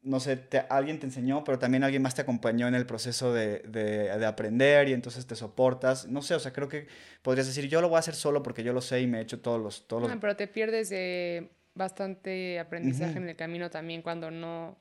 no 0.03 0.21
sé, 0.21 0.47
alguien 0.69 1.01
te 1.01 1.07
enseñó, 1.07 1.43
pero 1.43 1.59
también 1.59 1.85
alguien 1.85 2.03
más 2.03 2.15
te 2.15 2.21
acompañó 2.21 2.69
en 2.69 2.75
el 2.75 2.85
proceso 2.85 3.33
de, 3.33 3.61
de, 3.61 4.27
aprender 4.27 4.91
y 4.91 4.93
entonces 4.93 5.27
te 5.27 5.37
soportas. 5.37 6.07
No 6.07 6.21
sé, 6.21 6.35
o 6.35 6.41
sea, 6.41 6.53
creo 6.53 6.69
que 6.69 6.87
podrías 7.23 7.47
decir, 7.47 7.67
yo 7.67 7.81
lo 7.81 7.89
voy 7.89 7.97
a 7.97 8.01
hacer 8.01 8.15
solo 8.15 8.43
porque 8.43 8.63
yo 8.63 8.75
lo 8.75 8.83
sé 8.83 9.01
y 9.01 9.07
me 9.07 9.19
he 9.19 9.23
hecho 9.23 9.41
todos 9.41 9.61
los... 9.61 9.89
Todos 9.89 10.13
pero 10.21 10.37
te 10.37 10.49
pierdes 10.49 10.91
de 10.91 11.51
bastante 11.75 12.59
aprendizaje 12.59 13.19
en 13.19 13.29
el 13.29 13.37
camino 13.37 13.71
también 13.71 14.03
cuando 14.03 14.31
no 14.31 14.79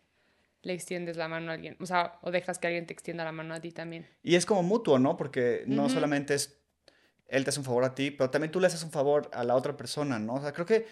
le 0.63 0.73
extiendes 0.73 1.17
la 1.17 1.27
mano 1.27 1.51
a 1.51 1.55
alguien, 1.55 1.75
o 1.79 1.85
sea, 1.85 2.19
o 2.21 2.31
dejas 2.31 2.59
que 2.59 2.67
alguien 2.67 2.85
te 2.85 2.93
extienda 2.93 3.23
la 3.23 3.31
mano 3.31 3.53
a 3.53 3.59
ti 3.59 3.71
también. 3.71 4.07
Y 4.21 4.35
es 4.35 4.45
como 4.45 4.61
mutuo, 4.61 4.99
¿no? 4.99 5.17
Porque 5.17 5.63
no 5.65 5.89
solamente 5.89 6.35
es 6.35 6.61
él 7.31 7.45
te 7.45 7.49
hace 7.49 7.59
un 7.59 7.65
favor 7.65 7.85
a 7.85 7.95
ti, 7.95 8.11
pero 8.11 8.29
también 8.29 8.51
tú 8.51 8.59
le 8.59 8.67
haces 8.67 8.83
un 8.83 8.91
favor 8.91 9.29
a 9.33 9.43
la 9.43 9.55
otra 9.55 9.75
persona, 9.75 10.19
¿no? 10.19 10.35
O 10.35 10.41
sea, 10.41 10.51
creo 10.51 10.65
que 10.65 10.85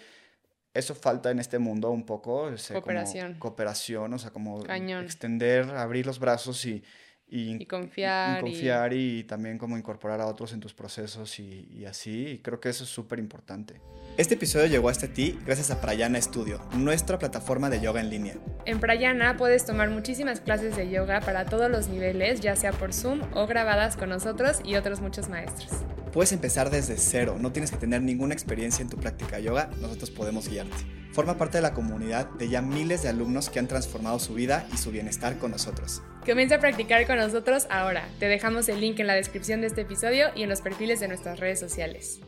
eso 0.72 0.94
falta 0.94 1.30
en 1.30 1.38
este 1.38 1.58
mundo 1.58 1.90
un 1.90 2.06
poco. 2.06 2.50
cooperación. 2.72 3.34
cooperación, 3.34 4.14
o 4.14 4.18
sea, 4.18 4.30
como 4.30 4.64
extender, 4.64 5.70
abrir 5.70 6.06
los 6.06 6.18
brazos 6.18 6.64
y, 6.64 6.82
y, 7.30 7.64
confiar. 7.66 8.38
Y, 8.38 8.40
confiar 8.40 8.92
y... 8.92 9.24
también 9.24 9.58
como 9.58 9.78
incorporar 9.78 10.20
a 10.20 10.26
otros 10.26 10.52
en 10.52 10.60
tus 10.60 10.74
procesos 10.74 11.38
y, 11.38 11.68
y 11.72 11.84
así. 11.84 12.26
Y 12.26 12.38
creo 12.38 12.60
que 12.60 12.68
eso 12.68 12.84
es 12.84 12.90
súper 12.90 13.18
importante. 13.18 13.80
Este 14.16 14.34
episodio 14.34 14.66
llegó 14.66 14.88
hasta 14.88 15.08
ti 15.08 15.38
gracias 15.46 15.70
a 15.70 15.80
Prayana 15.80 16.20
Studio, 16.20 16.60
nuestra 16.74 17.18
plataforma 17.18 17.70
de 17.70 17.80
yoga 17.80 18.00
en 18.00 18.10
línea. 18.10 18.34
En 18.66 18.80
Prayana 18.80 19.36
puedes 19.36 19.64
tomar 19.64 19.88
muchísimas 19.88 20.40
clases 20.40 20.76
de 20.76 20.90
yoga 20.90 21.20
para 21.20 21.46
todos 21.46 21.70
los 21.70 21.88
niveles, 21.88 22.40
ya 22.40 22.56
sea 22.56 22.72
por 22.72 22.92
Zoom 22.92 23.22
o 23.34 23.46
grabadas 23.46 23.96
con 23.96 24.08
nosotros 24.08 24.60
y 24.64 24.74
otros 24.74 25.00
muchos 25.00 25.28
maestros. 25.28 25.70
Puedes 26.12 26.32
empezar 26.32 26.70
desde 26.70 26.96
cero, 26.96 27.36
no 27.40 27.52
tienes 27.52 27.70
que 27.70 27.76
tener 27.76 28.02
ninguna 28.02 28.34
experiencia 28.34 28.82
en 28.82 28.90
tu 28.90 28.96
práctica 28.96 29.36
de 29.36 29.44
yoga, 29.44 29.70
nosotros 29.80 30.10
podemos 30.10 30.48
guiarte. 30.48 30.99
Forma 31.12 31.36
parte 31.36 31.58
de 31.58 31.62
la 31.62 31.74
comunidad 31.74 32.26
de 32.30 32.48
ya 32.48 32.62
miles 32.62 33.02
de 33.02 33.08
alumnos 33.08 33.50
que 33.50 33.58
han 33.58 33.68
transformado 33.68 34.18
su 34.18 34.34
vida 34.34 34.66
y 34.72 34.76
su 34.76 34.90
bienestar 34.90 35.38
con 35.38 35.50
nosotros. 35.50 36.02
Comienza 36.24 36.56
a 36.56 36.60
practicar 36.60 37.06
con 37.06 37.16
nosotros 37.16 37.66
ahora. 37.70 38.08
Te 38.18 38.26
dejamos 38.26 38.68
el 38.68 38.80
link 38.80 39.00
en 39.00 39.06
la 39.06 39.14
descripción 39.14 39.60
de 39.60 39.66
este 39.66 39.80
episodio 39.80 40.28
y 40.36 40.44
en 40.44 40.48
los 40.48 40.60
perfiles 40.60 41.00
de 41.00 41.08
nuestras 41.08 41.40
redes 41.40 41.58
sociales. 41.58 42.20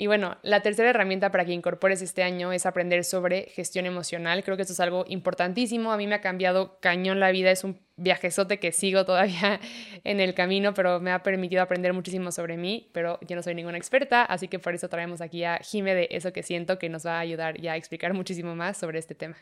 Y 0.00 0.06
bueno, 0.06 0.36
la 0.42 0.62
tercera 0.62 0.90
herramienta 0.90 1.32
para 1.32 1.44
que 1.44 1.52
incorpores 1.52 2.02
este 2.02 2.22
año 2.22 2.52
es 2.52 2.66
aprender 2.66 3.02
sobre 3.04 3.46
gestión 3.50 3.84
emocional. 3.84 4.44
Creo 4.44 4.54
que 4.54 4.62
esto 4.62 4.72
es 4.72 4.78
algo 4.78 5.04
importantísimo. 5.08 5.90
A 5.90 5.96
mí 5.96 6.06
me 6.06 6.14
ha 6.14 6.20
cambiado 6.20 6.78
cañón 6.78 7.18
la 7.18 7.32
vida. 7.32 7.50
Es 7.50 7.64
un 7.64 7.80
viajezote 7.96 8.60
que 8.60 8.70
sigo 8.70 9.04
todavía 9.04 9.58
en 10.04 10.20
el 10.20 10.34
camino, 10.34 10.72
pero 10.72 11.00
me 11.00 11.10
ha 11.10 11.24
permitido 11.24 11.62
aprender 11.62 11.94
muchísimo 11.94 12.30
sobre 12.30 12.56
mí. 12.56 12.88
Pero 12.92 13.18
yo 13.26 13.34
no 13.34 13.42
soy 13.42 13.56
ninguna 13.56 13.76
experta, 13.76 14.22
así 14.22 14.46
que 14.46 14.60
por 14.60 14.72
eso 14.72 14.88
traemos 14.88 15.20
aquí 15.20 15.42
a 15.42 15.56
Jime 15.56 15.96
de 15.96 16.06
Eso 16.12 16.32
que 16.32 16.44
Siento, 16.44 16.78
que 16.78 16.88
nos 16.88 17.04
va 17.04 17.16
a 17.16 17.18
ayudar 17.18 17.60
ya 17.60 17.72
a 17.72 17.76
explicar 17.76 18.14
muchísimo 18.14 18.54
más 18.54 18.76
sobre 18.76 19.00
este 19.00 19.16
tema. 19.16 19.36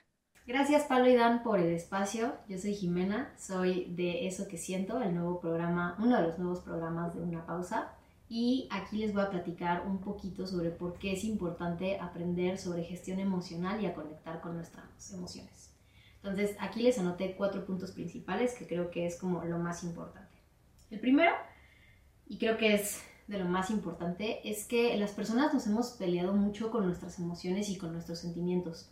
Gracias 0.46 0.84
Pablo 0.84 1.10
y 1.10 1.16
Dan 1.16 1.42
por 1.42 1.60
el 1.60 1.74
espacio. 1.74 2.32
Yo 2.48 2.56
soy 2.56 2.72
Jimena, 2.72 3.34
soy 3.36 3.88
de 3.90 4.26
Eso 4.26 4.48
que 4.48 4.56
Siento, 4.56 5.02
el 5.02 5.14
nuevo 5.14 5.38
programa, 5.38 5.96
uno 5.98 6.16
de 6.16 6.22
los 6.22 6.38
nuevos 6.38 6.60
programas 6.60 7.14
de 7.14 7.20
Una 7.20 7.44
Pausa 7.44 7.92
y 8.28 8.68
aquí 8.70 8.98
les 8.98 9.12
voy 9.12 9.22
a 9.22 9.30
platicar 9.30 9.86
un 9.86 9.98
poquito 9.98 10.46
sobre 10.46 10.70
por 10.70 10.98
qué 10.98 11.12
es 11.12 11.24
importante 11.24 11.98
aprender 12.00 12.58
sobre 12.58 12.84
gestión 12.84 13.20
emocional 13.20 13.80
y 13.80 13.86
a 13.86 13.94
conectar 13.94 14.40
con 14.40 14.56
nuestras 14.56 15.12
emociones. 15.12 15.70
Entonces, 16.16 16.56
aquí 16.58 16.82
les 16.82 16.98
anoté 16.98 17.36
cuatro 17.36 17.64
puntos 17.64 17.92
principales 17.92 18.54
que 18.54 18.66
creo 18.66 18.90
que 18.90 19.06
es 19.06 19.16
como 19.16 19.44
lo 19.44 19.58
más 19.58 19.84
importante. 19.84 20.36
El 20.90 20.98
primero, 20.98 21.32
y 22.26 22.38
creo 22.38 22.56
que 22.56 22.74
es 22.74 23.00
de 23.28 23.38
lo 23.38 23.44
más 23.44 23.70
importante, 23.70 24.48
es 24.48 24.64
que 24.64 24.96
las 24.96 25.12
personas 25.12 25.54
nos 25.54 25.66
hemos 25.68 25.90
peleado 25.90 26.32
mucho 26.32 26.72
con 26.72 26.84
nuestras 26.84 27.18
emociones 27.20 27.68
y 27.68 27.78
con 27.78 27.92
nuestros 27.92 28.18
sentimientos. 28.18 28.90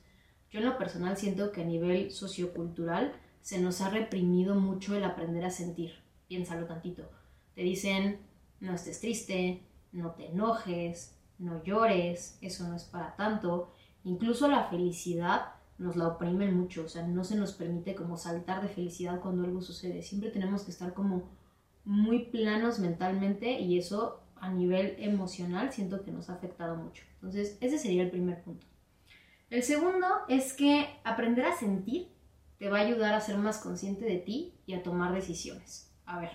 Yo 0.51 0.61
en 0.61 0.67
lo 0.67 0.79
personal 0.79 1.17
siento 1.17 1.51
que 1.51 1.63
a 1.63 1.65
nivel 1.65 2.13
sociocultural 2.13 3.13
se 3.43 3.61
nos 3.61 3.81
ha 3.81 3.91
reprimido 3.91 4.55
mucho 4.55 4.97
el 4.97 5.03
aprender 5.03 5.45
a 5.45 5.51
sentir. 5.51 5.95
Piénsalo 6.29 6.67
tantito. 6.67 7.11
Te 7.55 7.63
dicen, 7.63 8.21
no 8.65 8.75
estés 8.75 9.01
triste, 9.01 9.63
no 9.93 10.13
te 10.13 10.27
enojes, 10.27 11.17
no 11.39 11.63
llores, 11.63 12.39
eso 12.41 12.67
no 12.69 12.77
es 12.77 12.85
para 12.85 13.15
tanto. 13.17 13.73
Incluso 14.05 14.49
la 14.49 14.65
felicidad 14.65 15.53
nos 15.79 15.97
la 15.97 16.09
oprimen 16.09 16.57
mucho, 16.57 16.85
o 16.85 16.89
sea, 16.89 17.07
no 17.07 17.25
se 17.25 17.37
nos 17.37 17.53
permite 17.53 17.95
como 17.95 18.17
saltar 18.17 18.63
de 18.63 18.69
felicidad 18.69 19.21
cuando 19.21 19.45
algo 19.45 19.61
sucede. 19.61 20.03
Siempre 20.03 20.31
tenemos 20.31 20.63
que 20.63 20.71
estar 20.71 20.95
como 20.95 21.31
muy 21.85 22.27
planos 22.27 22.79
mentalmente 22.79 23.61
y 23.61 23.79
eso 23.79 24.21
a 24.37 24.51
nivel 24.51 24.97
emocional 24.99 25.73
siento 25.73 26.03
que 26.03 26.13
nos 26.13 26.31
ha 26.31 26.35
afectado 26.35 26.77
mucho. 26.77 27.03
Entonces, 27.15 27.59
ese 27.61 27.79
sería 27.79 28.03
el 28.03 28.11
primer 28.11 28.43
punto. 28.43 28.67
El 29.51 29.63
segundo 29.63 30.07
es 30.29 30.53
que 30.53 30.89
aprender 31.05 31.47
a 31.47 31.57
sentir 31.57 32.09
te 32.59 32.69
va 32.69 32.79
a 32.79 32.83
ayudar 32.83 33.15
a 33.15 33.21
ser 33.21 33.37
más 33.39 33.59
consciente 33.59 34.05
de 34.05 34.19
ti 34.19 34.55
y 34.67 34.75
a 34.75 34.83
tomar 34.83 35.13
decisiones. 35.13 35.93
A 36.07 36.21
ver, 36.21 36.31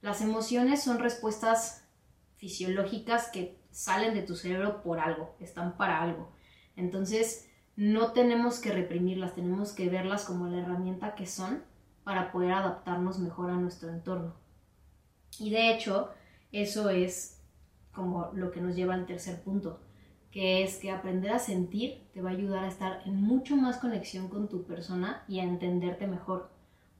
las 0.00 0.20
emociones 0.20 0.82
son 0.82 0.98
respuestas 0.98 1.84
fisiológicas 2.36 3.28
que 3.30 3.58
salen 3.70 4.14
de 4.14 4.22
tu 4.22 4.36
cerebro 4.36 4.82
por 4.82 5.00
algo, 5.00 5.34
están 5.40 5.76
para 5.76 6.00
algo. 6.00 6.32
Entonces, 6.76 7.48
no 7.76 8.12
tenemos 8.12 8.58
que 8.60 8.72
reprimirlas, 8.72 9.34
tenemos 9.34 9.72
que 9.72 9.88
verlas 9.88 10.24
como 10.24 10.46
la 10.46 10.60
herramienta 10.60 11.14
que 11.14 11.26
son 11.26 11.62
para 12.04 12.32
poder 12.32 12.52
adaptarnos 12.52 13.18
mejor 13.18 13.50
a 13.50 13.56
nuestro 13.56 13.90
entorno. 13.90 14.34
Y 15.38 15.50
de 15.50 15.72
hecho, 15.72 16.10
eso 16.52 16.90
es 16.90 17.40
como 17.92 18.30
lo 18.34 18.50
que 18.50 18.60
nos 18.60 18.74
lleva 18.74 18.94
al 18.94 19.06
tercer 19.06 19.42
punto, 19.42 19.80
que 20.30 20.62
es 20.62 20.78
que 20.78 20.90
aprender 20.90 21.32
a 21.32 21.38
sentir 21.38 22.08
te 22.12 22.22
va 22.22 22.30
a 22.30 22.32
ayudar 22.32 22.64
a 22.64 22.68
estar 22.68 23.02
en 23.06 23.20
mucho 23.20 23.56
más 23.56 23.78
conexión 23.78 24.28
con 24.28 24.48
tu 24.48 24.64
persona 24.64 25.24
y 25.28 25.40
a 25.40 25.44
entenderte 25.44 26.06
mejor. 26.06 26.50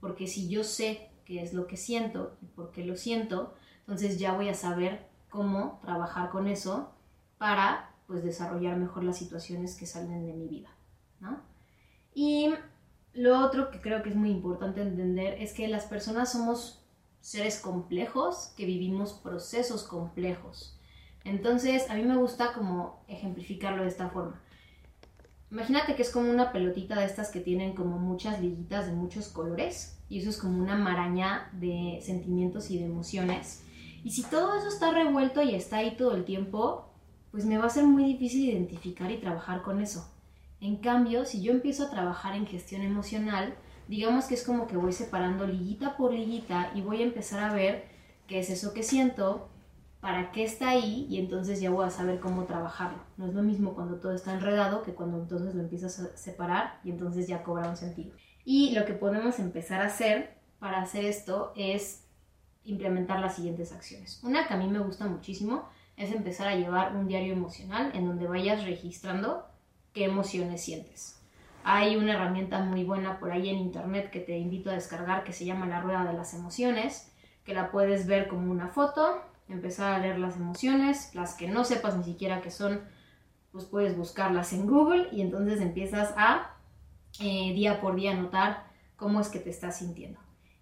Porque 0.01 0.27
si 0.27 0.49
yo 0.49 0.65
sé 0.65 1.08
qué 1.29 1.43
es 1.43 1.53
lo 1.53 1.67
que 1.67 1.77
siento 1.77 2.39
y 2.41 2.47
por 2.47 2.73
qué 2.73 2.85
lo 2.85 2.97
siento, 2.97 3.55
entonces 3.81 4.19
ya 4.19 4.33
voy 4.33 4.49
a 4.49 4.55
saber 4.55 5.07
cómo 5.29 5.79
trabajar 5.83 6.31
con 6.31 6.49
eso 6.49 6.91
para 7.37 7.95
pues 8.07 8.25
desarrollar 8.25 8.79
mejor 8.79 9.05
las 9.05 9.19
situaciones 9.19 9.77
que 9.77 9.85
salen 9.85 10.27
de 10.27 10.33
mi 10.33 10.49
vida, 10.49 10.71
¿no? 11.21 11.43
Y 12.15 12.55
lo 13.13 13.45
otro 13.45 13.71
que 13.71 13.83
creo 13.83 14.03
que 14.03 14.09
es 14.09 14.17
muy 14.17 14.31
importante 14.31 14.81
entender 14.81 15.35
es 15.35 15.53
que 15.53 15.69
las 15.69 15.85
personas 15.85 16.33
somos 16.33 16.83
seres 17.21 17.61
complejos 17.61 18.55
que 18.57 18.65
vivimos 18.65 19.13
procesos 19.13 19.83
complejos. 19.85 20.81
Entonces, 21.25 21.91
a 21.91 21.95
mí 21.95 22.05
me 22.05 22.17
gusta 22.17 22.55
como 22.55 23.05
ejemplificarlo 23.07 23.83
de 23.83 23.89
esta 23.89 24.09
forma. 24.09 24.41
Imagínate 25.51 25.95
que 25.95 26.03
es 26.03 26.11
como 26.11 26.31
una 26.31 26.53
pelotita 26.53 26.99
de 26.99 27.07
estas 27.07 27.31
que 27.31 27.41
tienen 27.41 27.75
como 27.75 27.99
muchas 27.99 28.41
liguitas 28.41 28.87
de 28.87 28.93
muchos 28.93 29.29
colores 29.29 29.99
y 30.09 30.19
eso 30.19 30.29
es 30.29 30.37
como 30.37 30.63
una 30.63 30.77
maraña 30.77 31.51
de 31.53 32.01
sentimientos 32.03 32.71
y 32.71 32.79
de 32.79 32.85
emociones. 32.85 33.63
Y 34.05 34.11
si 34.11 34.23
todo 34.25 34.57
eso 34.59 34.69
está 34.69 34.91
revuelto 34.91 35.43
y 35.43 35.55
está 35.55 35.79
ahí 35.79 35.97
todo 35.97 36.15
el 36.15 36.25
tiempo, 36.25 36.89
pues 37.31 37.45
me 37.45 37.59
va 37.59 37.67
a 37.67 37.71
ser 37.71 37.85
muy 37.85 38.05
difícil 38.05 38.49
identificar 38.49 39.11
y 39.11 39.19
trabajar 39.19 39.63
con 39.63 39.81
eso. 39.81 40.11
En 40.61 40.77
cambio, 40.77 41.25
si 41.25 41.41
yo 41.41 41.53
empiezo 41.53 41.85
a 41.85 41.91
trabajar 41.91 42.35
en 42.35 42.47
gestión 42.47 42.83
emocional, 42.83 43.55
digamos 43.87 44.27
que 44.27 44.35
es 44.35 44.45
como 44.45 44.67
que 44.67 44.77
voy 44.77 44.93
separando 44.93 45.47
liguita 45.47 45.97
por 45.97 46.13
liguita 46.13 46.73
y 46.75 46.83
voy 46.83 47.03
a 47.03 47.07
empezar 47.07 47.41
a 47.41 47.55
ver 47.55 47.87
qué 48.27 48.41
es 48.41 48.51
eso 48.51 48.75
que 48.75 48.83
siento, 48.83 49.49
para 50.01 50.31
qué 50.31 50.45
está 50.45 50.71
ahí 50.71 51.07
y 51.11 51.19
entonces 51.19 51.61
ya 51.61 51.71
voy 51.71 51.87
a 51.87 51.91
saber 51.91 52.21
cómo 52.21 52.45
trabajarlo. 52.45 52.99
No 53.17 53.27
es 53.27 53.35
lo 53.35 53.43
mismo 53.43 53.75
cuando 53.75 53.97
todo 53.97 54.13
está 54.13 54.33
enredado 54.33 54.83
que 54.83 54.95
cuando 54.95 55.19
entonces 55.19 55.55
lo 55.55 55.63
empiezas 55.63 55.99
a 55.99 56.17
separar 56.17 56.81
y 56.85 56.91
entonces 56.91 57.27
ya 57.27 57.43
cobra 57.43 57.69
un 57.69 57.77
sentido. 57.77 58.13
Y 58.45 58.75
lo 58.75 58.85
que 58.85 58.95
podemos 58.95 59.39
empezar 59.39 59.81
a 59.83 59.87
hacer 59.87 60.39
para 60.59 60.81
hacer 60.81 61.05
esto 61.05 61.53
es 61.57 62.05
implementar 62.65 63.21
las 63.21 63.37
siguientes 63.37 63.73
acciones. 63.73 64.23
Una 64.23 64.47
que 64.47 64.55
a 64.55 64.57
mí 64.57 64.69
me 64.69 64.79
gusta 64.79 65.07
muchísimo 65.07 65.69
es 65.97 66.13
empezar 66.13 66.49
a 66.49 66.55
llevar 66.55 66.95
un 66.95 67.09
diario 67.09 67.33
emocional 67.33 67.91
en 67.95 68.07
donde 68.07 68.29
vayas 68.29 68.65
registrando 68.65 69.47
qué 69.93 70.05
emociones 70.05 70.63
sientes. 70.63 71.21
Hay 71.65 71.97
una 71.97 72.15
herramienta 72.15 72.61
muy 72.61 72.85
buena 72.85 73.19
por 73.19 73.33
ahí 73.33 73.49
en 73.49 73.57
internet 73.57 74.11
que 74.11 74.21
te 74.21 74.39
invito 74.39 74.71
a 74.71 74.75
descargar 74.75 75.25
que 75.25 75.33
se 75.33 75.45
llama 75.45 75.67
la 75.67 75.81
rueda 75.81 76.05
de 76.05 76.13
las 76.13 76.35
emociones, 76.35 77.13
que 77.45 77.53
la 77.53 77.71
puedes 77.71 78.07
ver 78.07 78.29
como 78.29 78.51
una 78.51 78.69
foto, 78.69 79.23
empezar 79.49 79.93
a 79.93 79.99
leer 79.99 80.19
las 80.19 80.37
emociones, 80.37 81.15
las 81.15 81.35
que 81.35 81.49
no 81.49 81.65
sepas 81.65 81.97
ni 81.97 82.05
siquiera 82.05 82.41
qué 82.41 82.51
son, 82.51 82.83
pues 83.51 83.65
puedes 83.65 83.97
buscarlas 83.97 84.53
en 84.53 84.67
Google 84.67 85.09
y 85.13 85.23
entonces 85.23 85.61
empiezas 85.61 86.13
a 86.17 86.57
eh, 87.21 87.53
día 87.55 87.81
por 87.81 87.97
día 87.97 88.15
notar 88.15 88.67
cómo 88.97 89.21
es 89.21 89.29
que 89.29 89.39
te 89.39 89.51
estás 89.51 89.79
sintiendo. 89.79 90.21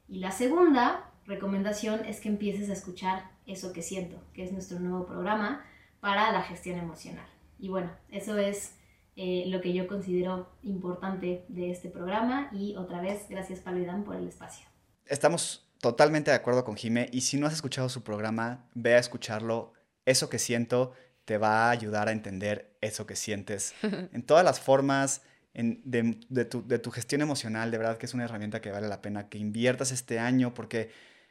Y 0.09 0.21
la 0.21 0.31
segunda 0.31 1.11
recomendación 1.25 2.05
es 2.05 2.21
que 2.21 2.29
empieces 2.29 2.71
a 2.71 2.75
escuchar 2.75 3.31
eso 3.47 3.73
que 3.73 3.83
siento, 3.83 4.23
que 4.33 4.45
es 4.45 4.53
nuestro 4.53 4.79
nuevo 4.79 5.07
programa 5.07 5.65
para 6.01 6.31
la 6.33 6.43
gestión 6.43 6.79
emocional. 6.79 7.27
Y 7.59 7.69
bueno, 7.69 7.91
eso 8.11 8.39
es 8.39 8.77
eh, 9.17 9.45
lo 9.49 9.61
que 9.61 9.73
yo 9.73 9.87
considero 9.87 10.51
importante 10.63 11.45
de 11.49 11.71
este 11.71 11.89
programa 11.89 12.49
y 12.53 12.77
otra 12.77 13.01
vez, 13.01 13.27
gracias 13.29 13.61
Pablo 13.61 14.05
por 14.05 14.17
el 14.17 14.29
espacio. 14.29 14.67
Estamos 15.07 15.66
totalmente 15.81 16.31
de 16.31 16.37
acuerdo 16.37 16.65
con 16.65 16.77
Jime 16.77 17.09
y 17.13 17.23
si 17.23 17.37
no 17.37 17.47
has 17.47 17.55
escuchado 17.55 17.89
su 17.89 18.03
programa, 18.03 18.69
ve 18.75 18.95
a 18.95 18.99
escucharlo. 18.99 19.73
Eso 20.05 20.29
que 20.29 20.39
siento 20.39 20.93
te 21.25 21.39
va 21.39 21.67
a 21.67 21.71
ayudar 21.71 22.09
a 22.09 22.13
entender 22.13 22.77
eso 22.81 23.07
que 23.07 23.17
sientes 23.17 23.75
en 23.83 24.23
todas 24.23 24.45
las 24.45 24.61
formas, 24.61 25.23
de, 25.55 26.45
tu, 26.45 26.91
gestión 26.91 27.23
emocional, 27.23 27.71
de 27.71 27.79
verdad 27.79 27.97
que 27.97 28.07
es 28.07 28.13
una 28.13 28.25
herramienta 28.25 28.61
que 28.61 28.71
vale 28.71 28.89
la 28.89 29.01
pena 29.01 29.29
que 29.31 29.39
inviertas 29.39 29.91
este 29.91 30.19
año 30.19 30.53
porque, 30.53 30.91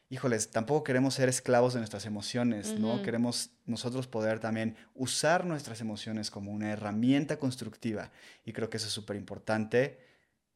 híjoles, 0.10 0.50
tampoco 0.50 0.84
queremos 0.84 1.14
ser 1.14 1.30
esclavos 1.30 1.74
de 1.74 1.80
nuestras 1.80 2.08
emociones, 2.08 2.80
¿no? 2.80 3.04
Queremos 3.04 3.52
nosotros 3.66 4.08
poder 4.08 4.40
también 4.40 4.78
usar 4.96 5.46
nuestras 5.46 5.80
emociones 5.80 6.32
como 6.32 6.52
una 6.52 6.72
herramienta 6.72 7.38
constructiva 7.38 8.12
y 8.44 8.54
creo 8.54 8.70
que 8.70 8.78
eso 8.78 8.88
es 8.88 8.94
súper 8.94 9.16
importante. 9.16 10.00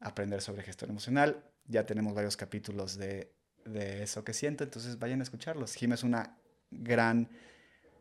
aprender 0.00 0.40
sobre 0.40 0.62
gestión 0.62 0.90
emocional. 0.90 1.44
Ya 1.66 1.84
tenemos 1.84 2.14
varios 2.14 2.36
capítulos 2.36 2.96
de, 2.96 3.34
de 3.64 4.02
eso 4.02 4.24
que 4.24 4.32
siento, 4.32 4.64
entonces 4.64 4.98
vayan 4.98 5.20
a 5.20 5.22
escucharlos. 5.22 5.74
Jim 5.74 5.92
es 5.92 6.02
una 6.02 6.36
gran, 6.70 7.28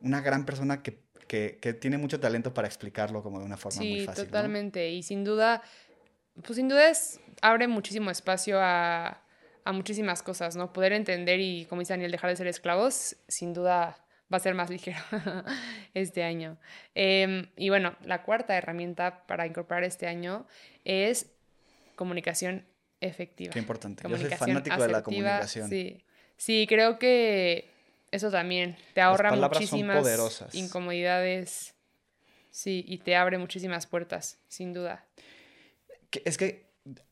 una 0.01 0.21
gran 0.21 0.45
persona 0.45 0.81
que, 0.81 1.03
que, 1.27 1.57
que 1.61 1.73
tiene 1.73 1.97
mucho 1.97 2.19
talento 2.19 2.53
para 2.53 2.67
explicarlo 2.67 3.23
como 3.23 3.39
de 3.39 3.45
una 3.45 3.57
forma 3.57 3.79
muy 3.79 4.05
fácil. 4.05 4.23
Sí, 4.23 4.29
totalmente. 4.29 4.89
Y 4.89 5.03
sin 5.03 5.23
duda, 5.23 5.61
pues 6.43 6.55
sin 6.55 6.67
duda 6.67 6.89
es, 6.89 7.19
abre 7.41 7.67
muchísimo 7.67 8.11
espacio 8.11 8.59
a, 8.59 9.21
a 9.63 9.71
muchísimas 9.71 10.23
cosas, 10.23 10.55
¿no? 10.55 10.73
Poder 10.73 10.93
entender 10.93 11.39
y, 11.39 11.65
como 11.65 11.81
dice 11.81 11.93
Daniel, 11.93 12.11
dejar 12.11 12.29
de 12.29 12.35
ser 12.35 12.47
esclavos, 12.47 13.17
sin 13.27 13.53
duda 13.53 13.97
va 14.31 14.37
a 14.37 14.39
ser 14.39 14.53
más 14.53 14.69
ligero 14.69 14.99
este 15.93 16.23
año. 16.23 16.57
Em, 16.95 17.49
y 17.55 17.69
bueno, 17.69 17.95
la 18.03 18.23
cuarta 18.23 18.57
herramienta 18.57 19.25
para 19.27 19.45
incorporar 19.45 19.83
este 19.83 20.07
año 20.07 20.47
es 20.85 21.31
comunicación 21.95 22.65
efectiva. 23.01 23.51
Qué 23.51 23.59
importante. 23.59 24.03
Yo 24.07 24.17
soy 24.17 24.29
fanático 24.29 24.81
de 24.81 24.87
la 24.87 25.03
comunicación. 25.03 25.69
Sí. 25.69 26.03
sí, 26.37 26.65
creo 26.67 26.99
que 26.99 27.69
eso 28.11 28.31
también 28.31 28.77
te 28.93 29.01
ahorra 29.01 29.35
muchísimas 29.35 30.43
incomodidades. 30.53 31.73
Sí, 32.51 32.83
y 32.87 32.97
te 32.97 33.15
abre 33.15 33.37
muchísimas 33.37 33.85
puertas, 33.85 34.39
sin 34.47 34.73
duda. 34.73 35.05
Es 36.25 36.37
que 36.37 36.65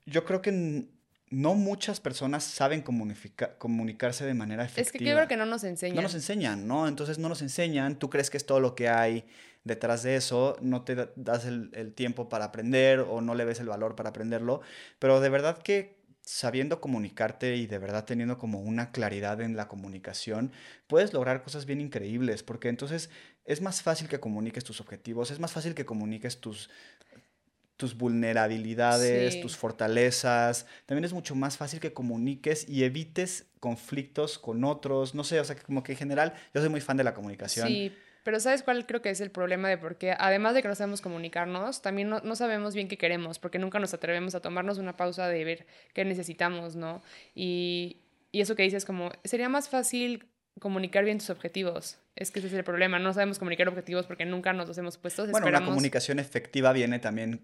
yo 0.06 0.25
creo 0.25 0.41
que 0.41 0.88
no 1.29 1.53
muchas 1.56 2.00
personas 2.00 2.44
saben 2.44 2.82
comunicarse 2.82 4.25
de 4.25 4.34
manera 4.34 4.63
efectiva. 4.63 4.82
Es 4.82 4.91
que 4.91 5.00
creo 5.00 5.27
que 5.27 5.38
no 5.38 5.46
nos 5.46 5.63
enseñan. 5.63 5.96
No 5.98 6.01
nos 6.01 6.15
enseñan, 6.15 6.67
¿no? 6.67 6.88
Entonces 6.88 7.20
no 7.20 7.29
nos 7.29 7.41
enseñan, 7.41 8.00
tú 8.00 8.10
crees 8.10 8.29
que 8.29 8.38
es 8.38 8.46
todo 8.46 8.60
lo 8.60 8.75
que 8.75 8.89
hay 8.89 9.25
detrás 9.67 10.03
de 10.03 10.15
eso, 10.15 10.57
no 10.62 10.83
te 10.83 10.95
das 11.15 11.45
el, 11.45 11.93
tiempo 11.93 12.29
para 12.29 12.45
aprender 12.45 13.01
o 13.01 13.21
no 13.21 13.36
le 13.36 13.45
ves 13.45 13.59
el 13.59 13.67
valor 13.67 13.95
para 13.95 14.09
aprenderlo, 14.09 14.62
pero 15.00 15.19
de 15.19 15.29
verdad 15.29 15.57
que 15.59 15.97
sabiendo 16.21 16.81
comunicarte 16.81 17.55
y 17.55 17.67
de 17.67 17.77
verdad 17.77 18.03
teniendo 18.03 18.38
como 18.38 18.59
una 18.59 18.91
claridad 18.91 19.39
en 19.41 19.55
la 19.55 19.67
comunicación, 19.67 20.51
puedes 20.88 21.13
lograr 21.13 21.41
cosas 21.41 21.65
bien 21.65 21.79
increíbles, 21.79 22.43
porque 22.43 22.67
entonces 22.69 23.09
es 23.45 23.62
más 23.62 23.81
fácil 23.81 24.09
que 24.09 24.19
comuniques 24.19 24.63
tus 24.63 24.81
objetivos, 24.81 25.31
es 25.31 25.39
más 25.39 25.53
fácil 25.53 25.74
que 25.74 25.86
comuniques 25.86 26.41
tus, 26.41 26.69
tus 27.77 27.95
vulnerabilidades, 27.95 29.39
tus 29.39 29.55
fortalezas. 29.55 30.65
También 30.86 31.05
es 31.05 31.13
mucho 31.13 31.36
más 31.36 31.57
fácil 31.57 31.79
que 31.79 31.93
comuniques 31.93 32.67
y 32.67 32.83
evites 32.83 33.45
conflictos 33.59 34.39
con 34.39 34.63
otros. 34.63 35.15
No 35.15 35.24
sé, 35.24 35.39
o 35.39 35.45
sea, 35.45 35.55
como 35.55 35.83
que 35.83 35.93
en 35.93 35.97
general 35.97 36.33
yo 36.53 36.59
soy 36.59 36.69
muy 36.69 36.81
fan 36.81 36.97
de 36.97 37.03
la 37.03 37.13
comunicación. 37.13 37.69
Sí, 37.69 37.91
pero 38.27 38.41
¿sabes 38.41 38.62
cuál 38.62 38.86
creo 38.86 39.01
que 39.01 39.10
es 39.10 39.22
el 39.22 39.31
problema 39.31 39.69
de 39.69 39.77
por 39.77 39.96
qué? 39.96 40.13
Además 40.19 40.53
de 40.53 40.62
que 40.62 40.67
no 40.67 40.75
sabemos 40.75 41.00
comunicarnos, 41.00 41.81
también 41.81 42.10
no, 42.10 42.36
sabemos 42.36 42.75
bien 42.75 42.89
qué 42.89 42.98
queremos, 42.98 43.39
porque 43.39 43.57
nunca 43.57 43.79
nos 43.79 43.93
atrevemos 43.93 44.36
a 44.36 44.41
tomarnos 44.41 44.79
una 44.79 44.98
pausa 44.98 45.29
de 45.29 45.46
ver 45.46 45.65
qué 45.93 46.03
necesitamos, 46.03 46.75
¿no? 46.75 47.01
Y, 47.34 48.01
y 48.34 48.41
eso 48.41 48.57
que 48.57 48.63
dices 48.63 48.84
como, 48.84 49.13
sería 49.24 49.48
más 49.48 49.69
fácil 49.69 50.25
comunicar 50.60 51.05
bien 51.05 51.19
tus 51.19 51.29
objetivos. 51.29 52.00
Es 52.17 52.31
que 52.31 52.39
ese 52.39 52.50
es 52.50 52.53
el 52.53 52.65
problema, 52.65 53.00
no 53.00 53.13
sabemos 53.13 53.39
comunicar 53.39 53.69
objetivos 53.69 54.05
porque 54.07 54.25
nunca 54.25 54.51
nos 54.51 54.67
los 54.67 54.77
hemos 54.77 54.98
puesto. 54.98 55.25
Bueno, 55.27 55.50
la 55.50 55.63
comunicación 55.63 56.19
efectiva 56.19 56.74
viene 56.74 57.00
también 57.00 57.39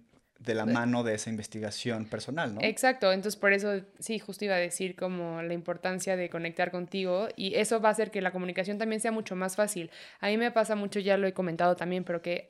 de 0.45 0.55
la 0.55 0.65
mano 0.65 1.03
de 1.03 1.15
esa 1.15 1.29
investigación 1.29 2.05
personal, 2.05 2.55
¿no? 2.55 2.61
Exacto, 2.61 3.11
entonces 3.11 3.39
por 3.39 3.53
eso 3.53 3.81
sí, 3.99 4.19
justo 4.19 4.45
iba 4.45 4.55
a 4.55 4.59
decir 4.59 4.95
como 4.95 5.41
la 5.41 5.53
importancia 5.53 6.15
de 6.15 6.29
conectar 6.29 6.71
contigo 6.71 7.27
y 7.35 7.55
eso 7.55 7.79
va 7.79 7.89
a 7.89 7.91
hacer 7.93 8.11
que 8.11 8.21
la 8.21 8.31
comunicación 8.31 8.77
también 8.77 8.99
sea 8.99 9.11
mucho 9.11 9.35
más 9.35 9.55
fácil. 9.55 9.89
A 10.19 10.27
mí 10.27 10.37
me 10.37 10.51
pasa 10.51 10.75
mucho, 10.75 10.99
ya 10.99 11.17
lo 11.17 11.27
he 11.27 11.33
comentado 11.33 11.75
también, 11.75 12.03
pero 12.03 12.21
que 12.21 12.45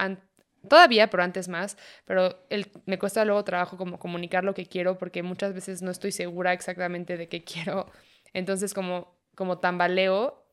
todavía, 0.67 1.09
pero 1.09 1.23
antes 1.23 1.47
más, 1.47 1.77
pero 2.05 2.45
el, 2.49 2.71
me 2.85 2.97
cuesta 2.97 3.25
luego 3.25 3.43
trabajo 3.43 3.77
como 3.77 3.99
comunicar 3.99 4.43
lo 4.43 4.53
que 4.53 4.65
quiero 4.65 4.97
porque 4.97 5.23
muchas 5.23 5.53
veces 5.53 5.81
no 5.81 5.91
estoy 5.91 6.11
segura 6.11 6.53
exactamente 6.53 7.17
de 7.17 7.27
qué 7.27 7.43
quiero. 7.45 7.91
Entonces 8.33 8.73
como, 8.73 9.15
como 9.35 9.59
tambaleo, 9.59 10.43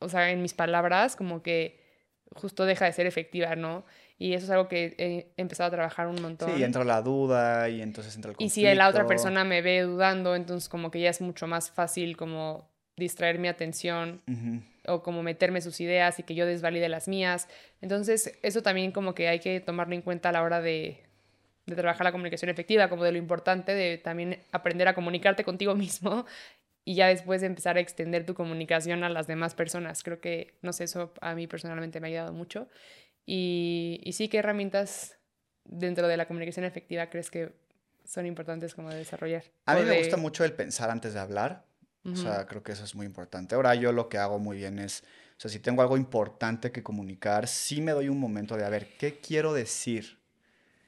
o 0.00 0.08
sea, 0.08 0.30
en 0.30 0.42
mis 0.42 0.54
palabras, 0.54 1.16
como 1.16 1.42
que 1.42 1.86
justo 2.34 2.66
deja 2.66 2.84
de 2.84 2.92
ser 2.92 3.06
efectiva, 3.06 3.56
¿no? 3.56 3.84
Y 4.18 4.34
eso 4.34 4.46
es 4.46 4.50
algo 4.50 4.68
que 4.68 4.94
he 4.98 5.40
empezado 5.40 5.68
a 5.68 5.70
trabajar 5.70 6.08
un 6.08 6.20
montón. 6.20 6.56
Sí, 6.56 6.62
entra 6.62 6.84
la 6.84 7.02
duda 7.02 7.68
y 7.68 7.80
entonces 7.80 8.14
entra 8.16 8.30
el 8.32 8.36
conflicto. 8.36 8.60
Y 8.60 8.70
si 8.70 8.74
la 8.74 8.88
otra 8.88 9.06
persona 9.06 9.44
me 9.44 9.62
ve 9.62 9.82
dudando, 9.82 10.34
entonces 10.34 10.68
como 10.68 10.90
que 10.90 11.00
ya 11.00 11.10
es 11.10 11.20
mucho 11.20 11.46
más 11.46 11.70
fácil 11.70 12.16
como 12.16 12.68
distraer 12.96 13.38
mi 13.38 13.46
atención 13.46 14.22
o 14.86 15.02
como 15.02 15.22
meterme 15.22 15.60
sus 15.60 15.80
ideas 15.80 16.18
y 16.18 16.24
que 16.24 16.34
yo 16.34 16.46
desvalide 16.46 16.88
las 16.88 17.06
mías. 17.06 17.48
Entonces 17.80 18.38
eso 18.42 18.62
también 18.62 18.90
como 18.90 19.14
que 19.14 19.28
hay 19.28 19.38
que 19.38 19.60
tomarlo 19.60 19.94
en 19.94 20.02
cuenta 20.02 20.30
a 20.30 20.32
la 20.32 20.42
hora 20.42 20.60
de, 20.60 21.04
de 21.66 21.76
trabajar 21.76 22.04
la 22.04 22.12
comunicación 22.12 22.50
efectiva, 22.50 22.88
como 22.88 23.04
de 23.04 23.12
lo 23.12 23.18
importante 23.18 23.72
de 23.72 23.98
también 23.98 24.42
aprender 24.50 24.88
a 24.88 24.94
comunicarte 24.94 25.44
contigo 25.44 25.74
mismo 25.76 26.26
y 26.84 26.94
ya 26.94 27.06
después 27.06 27.42
de 27.42 27.46
empezar 27.46 27.76
a 27.76 27.80
extender 27.80 28.24
tu 28.24 28.34
comunicación 28.34 29.04
a 29.04 29.10
las 29.10 29.26
demás 29.26 29.54
personas. 29.54 30.02
Creo 30.02 30.20
que, 30.20 30.54
no 30.62 30.72
sé, 30.72 30.84
eso 30.84 31.12
a 31.20 31.34
mí 31.34 31.46
personalmente 31.46 32.00
me 32.00 32.08
ha 32.08 32.10
ayudado 32.10 32.32
mucho. 32.32 32.66
Y, 33.30 34.00
y 34.04 34.14
sí, 34.14 34.30
¿qué 34.30 34.38
herramientas 34.38 35.18
dentro 35.66 36.08
de 36.08 36.16
la 36.16 36.26
comunicación 36.26 36.64
efectiva 36.64 37.10
crees 37.10 37.30
que 37.30 37.52
son 38.02 38.24
importantes 38.24 38.74
como 38.74 38.88
de 38.88 38.96
desarrollar? 38.96 39.44
A 39.66 39.74
mí 39.74 39.82
me 39.82 39.98
gusta 39.98 40.16
mucho 40.16 40.46
el 40.46 40.54
pensar 40.54 40.88
antes 40.88 41.12
de 41.12 41.20
hablar. 41.20 41.66
O 42.06 42.16
sea, 42.16 42.46
creo 42.46 42.62
que 42.62 42.72
eso 42.72 42.84
es 42.84 42.94
muy 42.94 43.04
importante. 43.04 43.54
Ahora 43.54 43.74
yo 43.74 43.92
lo 43.92 44.08
que 44.08 44.16
hago 44.16 44.38
muy 44.38 44.56
bien 44.56 44.78
es, 44.78 45.02
o 45.36 45.40
sea, 45.40 45.50
si 45.50 45.58
tengo 45.58 45.82
algo 45.82 45.98
importante 45.98 46.72
que 46.72 46.82
comunicar, 46.82 47.48
sí 47.48 47.82
me 47.82 47.92
doy 47.92 48.08
un 48.08 48.18
momento 48.18 48.56
de, 48.56 48.64
a 48.64 48.70
ver, 48.70 48.96
¿qué 48.96 49.20
quiero 49.20 49.52
decir? 49.52 50.18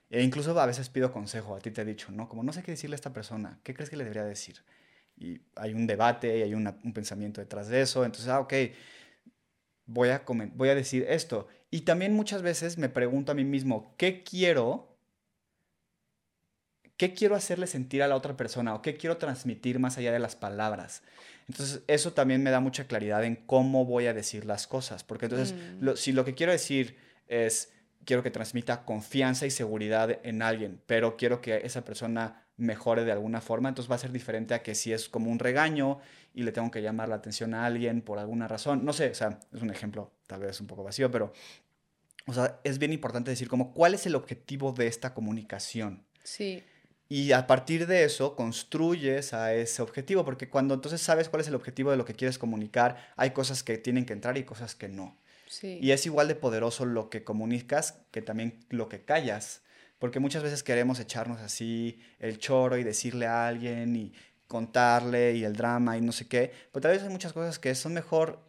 E 0.09 0.23
incluso 0.23 0.59
a 0.59 0.65
veces 0.65 0.89
pido 0.89 1.13
consejo, 1.13 1.55
a 1.55 1.61
ti 1.61 1.73
te 1.73 1.83
he 1.83 1.85
dicho, 1.85 2.11
¿no? 2.11 2.27
Como 2.27 2.43
no 2.43 2.55
sé 2.55 2.63
qué 2.63 2.71
decirle 2.71 2.95
a 2.95 2.97
esta 2.97 3.13
persona, 3.13 3.61
¿qué 3.63 3.75
crees 3.75 3.91
que 3.91 3.99
le 3.99 4.05
debería 4.05 4.25
decir? 4.25 4.65
Y 5.19 5.43
hay 5.57 5.75
un 5.75 5.87
debate 5.87 6.39
y 6.39 6.43
hay 6.43 6.55
un 6.55 6.95
pensamiento 6.95 7.43
detrás 7.43 7.69
de 7.69 7.83
eso. 7.83 8.03
Entonces, 8.03 8.31
ah, 8.31 8.41
ok, 8.41 8.55
voy 9.85 10.09
a, 10.09 10.23
voy 10.55 10.69
a 10.71 10.75
decir 10.75 11.05
esto. 11.07 11.49
Y 11.71 11.83
también 11.83 12.15
muchas 12.15 12.43
veces 12.43 12.79
me 12.79 12.89
pregunto 12.89 13.33
a 13.33 13.35
mí 13.35 13.45
mismo, 13.45 13.95
¿qué 13.97 14.23
quiero? 14.25 14.97
¿Qué 16.97 17.15
quiero 17.15 17.37
hacerle 17.37 17.67
sentir 17.67 18.03
a 18.03 18.09
la 18.09 18.17
otra 18.17 18.37
persona 18.37 18.75
o 18.75 18.83
qué 18.83 18.97
quiero 18.97 19.17
transmitir 19.17 19.79
más 19.79 19.97
allá 19.97 20.13
de 20.13 20.19
las 20.19 20.35
palabras? 20.35 21.03
Entonces, 21.49 21.83
eso 21.87 22.13
también 22.13 22.43
me 22.43 22.51
da 22.51 22.61
mucha 22.61 22.85
claridad 22.85 23.25
en 23.25 23.37
cómo 23.37 23.85
voy 23.85 24.07
a 24.07 24.15
decir 24.15 24.45
las 24.45 24.67
cosas. 24.67 25.05
Porque 25.05 25.27
entonces, 25.27 25.55
mm. 25.81 25.91
si 25.97 26.13
lo 26.13 26.25
que 26.25 26.35
quiero 26.35 26.53
decir 26.53 26.97
es, 27.29 27.73
quiero 28.05 28.23
que 28.23 28.31
transmita 28.31 28.85
confianza 28.85 29.47
y 29.47 29.51
seguridad 29.51 30.19
en 30.25 30.43
alguien, 30.43 30.81
pero 30.87 31.17
quiero 31.17 31.41
que 31.41 31.59
esa 31.65 31.85
persona 31.85 32.47
mejore 32.57 33.05
de 33.05 33.13
alguna 33.13 33.41
forma, 33.41 33.69
entonces 33.69 33.91
va 33.91 33.95
a 33.95 33.99
ser 33.99 34.13
diferente 34.13 34.55
a 34.55 34.63
que 34.63 34.75
si 34.75 34.93
es 34.93 35.09
como 35.09 35.31
un 35.31 35.39
regaño 35.39 35.99
y 36.35 36.43
le 36.43 36.53
tengo 36.53 36.71
que 36.71 36.83
llamar 36.83 37.09
la 37.09 37.17
atención 37.17 37.55
a 37.55 37.65
alguien 37.65 38.03
por 38.03 38.19
alguna 38.19 38.49
razón. 38.49 38.85
No 38.85 38.93
sé, 38.93 39.11
o 39.11 39.15
sea, 39.15 39.39
es 39.53 39.63
un 39.63 39.71
ejemplo 39.71 40.13
tal 40.31 40.43
vez 40.43 40.61
un 40.61 40.69
poco 40.69 40.85
vacío, 40.85 41.11
pero, 41.11 41.33
o 42.27 42.33
sea, 42.33 42.61
es 42.63 42.79
bien 42.79 42.93
importante 42.93 43.33
decir 43.33 43.49
como 43.49 43.75
cuál 43.75 43.95
es 43.95 44.07
el 44.07 44.15
objetivo 44.15 44.73
de 44.73 44.87
esta 44.87 45.13
comunicación. 45.13 46.05
Sí. 46.23 46.63
Y 47.09 47.33
a 47.33 47.49
partir 47.49 47.89
de 47.89 48.05
eso 48.05 48.37
construyes 48.37 49.35
a 49.35 49.53
ese 49.53 49.83
objetivo, 49.83 50.25
porque 50.25 50.49
cuando 50.49 50.75
entonces 50.75 51.01
sabes 51.01 51.29
cuál 51.29 51.41
es 51.41 51.49
el 51.49 51.57
objetivo 51.57 51.91
de 51.91 51.97
lo 51.97 52.05
que 52.05 52.15
quieres 52.15 52.39
comunicar, 52.39 53.13
hay 53.17 53.31
cosas 53.31 53.65
que 53.65 53.77
tienen 53.77 54.07
que 54.07 54.13
entrar 54.13 54.39
y 54.39 54.45
cosas 54.45 54.77
que 54.77 54.89
no. 54.89 55.17
Sí. 55.49 55.81
Y 55.83 55.91
es 55.91 56.07
igual 56.07 56.29
de 56.29 56.37
poderoso 56.37 56.85
lo 56.85 57.11
que 57.11 57.25
comunicas 57.25 57.99
que 58.13 58.23
también 58.23 58.65
lo 58.69 58.89
que 58.89 59.05
callas. 59.05 59.63
Porque 59.99 60.21
muchas 60.21 60.45
veces 60.45 60.63
queremos 60.63 61.01
echarnos 61.01 61.41
así 61.41 61.99
el 62.21 62.39
choro 62.39 62.79
y 62.79 62.85
decirle 62.85 63.27
a 63.27 63.49
alguien 63.49 63.97
y 63.97 64.13
contarle 64.47 65.35
y 65.35 65.45
el 65.45 65.55
drama 65.55 65.97
y 65.97 66.01
no 66.01 66.11
sé 66.11 66.27
qué, 66.27 66.53
pero 66.73 66.83
tal 66.83 66.91
vez 66.91 67.03
hay 67.05 67.09
muchas 67.09 67.33
cosas 67.33 67.61
que 67.61 67.73
son 67.77 67.95
mejor 67.95 68.41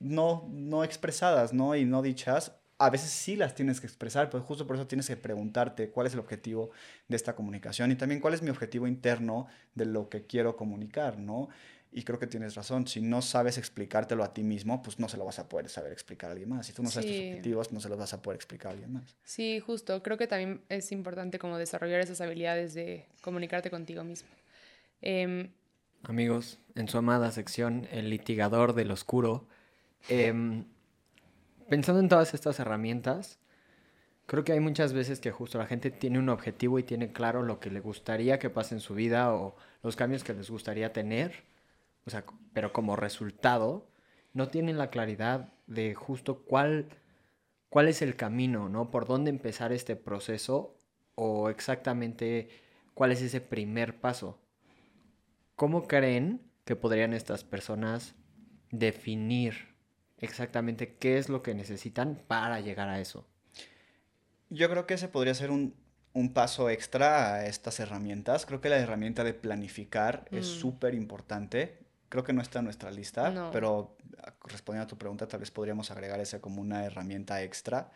no, 0.00 0.48
no 0.50 0.84
expresadas, 0.84 1.52
¿no? 1.52 1.74
Y 1.76 1.84
no 1.84 2.02
dichas. 2.02 2.52
A 2.78 2.90
veces 2.90 3.10
sí 3.10 3.34
las 3.34 3.54
tienes 3.54 3.80
que 3.80 3.88
expresar, 3.88 4.30
pero 4.30 4.44
justo 4.44 4.66
por 4.66 4.76
eso 4.76 4.86
tienes 4.86 5.08
que 5.08 5.16
preguntarte 5.16 5.90
cuál 5.90 6.06
es 6.06 6.12
el 6.12 6.20
objetivo 6.20 6.70
de 7.08 7.16
esta 7.16 7.34
comunicación 7.34 7.90
y 7.90 7.96
también 7.96 8.20
cuál 8.20 8.34
es 8.34 8.42
mi 8.42 8.50
objetivo 8.50 8.86
interno 8.86 9.48
de 9.74 9.86
lo 9.86 10.08
que 10.08 10.26
quiero 10.26 10.56
comunicar, 10.56 11.18
¿no? 11.18 11.48
Y 11.90 12.02
creo 12.02 12.18
que 12.18 12.26
tienes 12.26 12.54
razón, 12.54 12.86
si 12.86 13.00
no 13.00 13.22
sabes 13.22 13.56
explicártelo 13.56 14.22
a 14.22 14.34
ti 14.34 14.42
mismo, 14.42 14.82
pues 14.82 15.00
no 15.00 15.08
se 15.08 15.16
lo 15.16 15.24
vas 15.24 15.38
a 15.38 15.48
poder 15.48 15.68
saber 15.70 15.90
explicar 15.90 16.28
a 16.28 16.32
alguien 16.32 16.50
más. 16.50 16.66
Si 16.66 16.72
tú 16.72 16.82
no 16.82 16.90
sabes 16.90 17.06
tus 17.06 17.16
objetivos, 17.16 17.72
no 17.72 17.80
se 17.80 17.88
los 17.88 17.98
vas 17.98 18.12
a 18.12 18.20
poder 18.20 18.36
explicar 18.36 18.68
a 18.68 18.72
alguien 18.74 18.92
más. 18.92 19.16
Sí, 19.24 19.58
justo. 19.58 20.02
Creo 20.02 20.18
que 20.18 20.26
también 20.26 20.60
es 20.68 20.92
importante 20.92 21.38
como 21.38 21.56
desarrollar 21.56 22.00
esas 22.00 22.20
habilidades 22.20 22.74
de 22.74 23.06
comunicarte 23.22 23.70
contigo 23.70 24.04
mismo. 24.04 24.28
Em, 25.00 25.50
Amigos, 26.04 26.58
en 26.74 26.88
su 26.88 26.98
amada 26.98 27.32
sección, 27.32 27.88
El 27.90 28.10
litigador 28.10 28.74
del 28.74 28.90
oscuro, 28.90 29.48
em, 30.08 30.64
pensando 31.68 32.00
en 32.00 32.08
todas 32.08 32.34
estas 32.34 32.58
herramientas, 32.60 33.38
creo 34.26 34.44
que 34.44 34.52
hay 34.52 34.60
muchas 34.60 34.92
veces 34.92 35.20
que 35.20 35.30
justo 35.30 35.58
la 35.58 35.66
gente 35.66 35.90
tiene 35.90 36.18
un 36.18 36.28
objetivo 36.28 36.78
y 36.78 36.82
tiene 36.82 37.12
claro 37.12 37.42
lo 37.42 37.60
que 37.60 37.70
le 37.70 37.80
gustaría 37.80 38.38
que 38.38 38.50
pase 38.50 38.74
en 38.74 38.80
su 38.80 38.94
vida 38.94 39.34
o 39.34 39.56
los 39.82 39.96
cambios 39.96 40.24
que 40.24 40.34
les 40.34 40.50
gustaría 40.50 40.92
tener, 40.92 41.44
o 42.04 42.10
sea, 42.10 42.24
pero 42.52 42.72
como 42.72 42.96
resultado, 42.96 43.88
no 44.32 44.48
tienen 44.48 44.78
la 44.78 44.90
claridad 44.90 45.52
de 45.66 45.94
justo 45.94 46.44
cuál, 46.44 46.86
cuál 47.68 47.88
es 47.88 48.02
el 48.02 48.16
camino, 48.16 48.68
¿no? 48.68 48.90
Por 48.90 49.06
dónde 49.06 49.30
empezar 49.30 49.72
este 49.72 49.96
proceso 49.96 50.76
o 51.14 51.50
exactamente 51.50 52.48
¿cuál 52.98 53.12
es 53.12 53.22
ese 53.22 53.40
primer 53.40 54.00
paso? 54.00 54.40
¿Cómo 55.54 55.86
creen 55.86 56.42
que 56.64 56.74
podrían 56.74 57.12
estas 57.12 57.44
personas 57.44 58.16
definir 58.72 59.67
exactamente 60.20 60.94
qué 60.98 61.18
es 61.18 61.28
lo 61.28 61.42
que 61.42 61.54
necesitan 61.54 62.20
para 62.26 62.60
llegar 62.60 62.88
a 62.88 63.00
eso? 63.00 63.26
Yo 64.50 64.70
creo 64.70 64.86
que 64.86 64.94
ese 64.94 65.08
podría 65.08 65.34
ser 65.34 65.50
un, 65.50 65.74
un 66.14 66.32
paso 66.32 66.70
extra 66.70 67.34
a 67.34 67.46
estas 67.46 67.80
herramientas. 67.80 68.46
Creo 68.46 68.60
que 68.60 68.68
la 68.70 68.78
herramienta 68.78 69.24
de 69.24 69.34
planificar 69.34 70.24
es 70.30 70.46
Mm. 70.46 70.60
súper 70.60 70.94
importante. 70.94 71.78
Creo 72.08 72.24
que 72.24 72.32
no 72.32 72.40
está 72.40 72.60
en 72.60 72.64
nuestra 72.64 72.90
lista, 72.90 73.30
No. 73.30 73.50
pero 73.50 73.96
ah, 74.22 74.32
respondiendo 74.46 74.84
a 74.84 74.86
tu 74.88 74.96
pregunta, 74.96 75.28
tal 75.28 75.40
vez 75.40 75.50
podríamos 75.50 75.90
agregar 75.90 76.18
esa 76.20 76.40
como 76.40 76.62
una 76.62 76.84
herramienta 76.84 77.42
extra. 77.42 77.90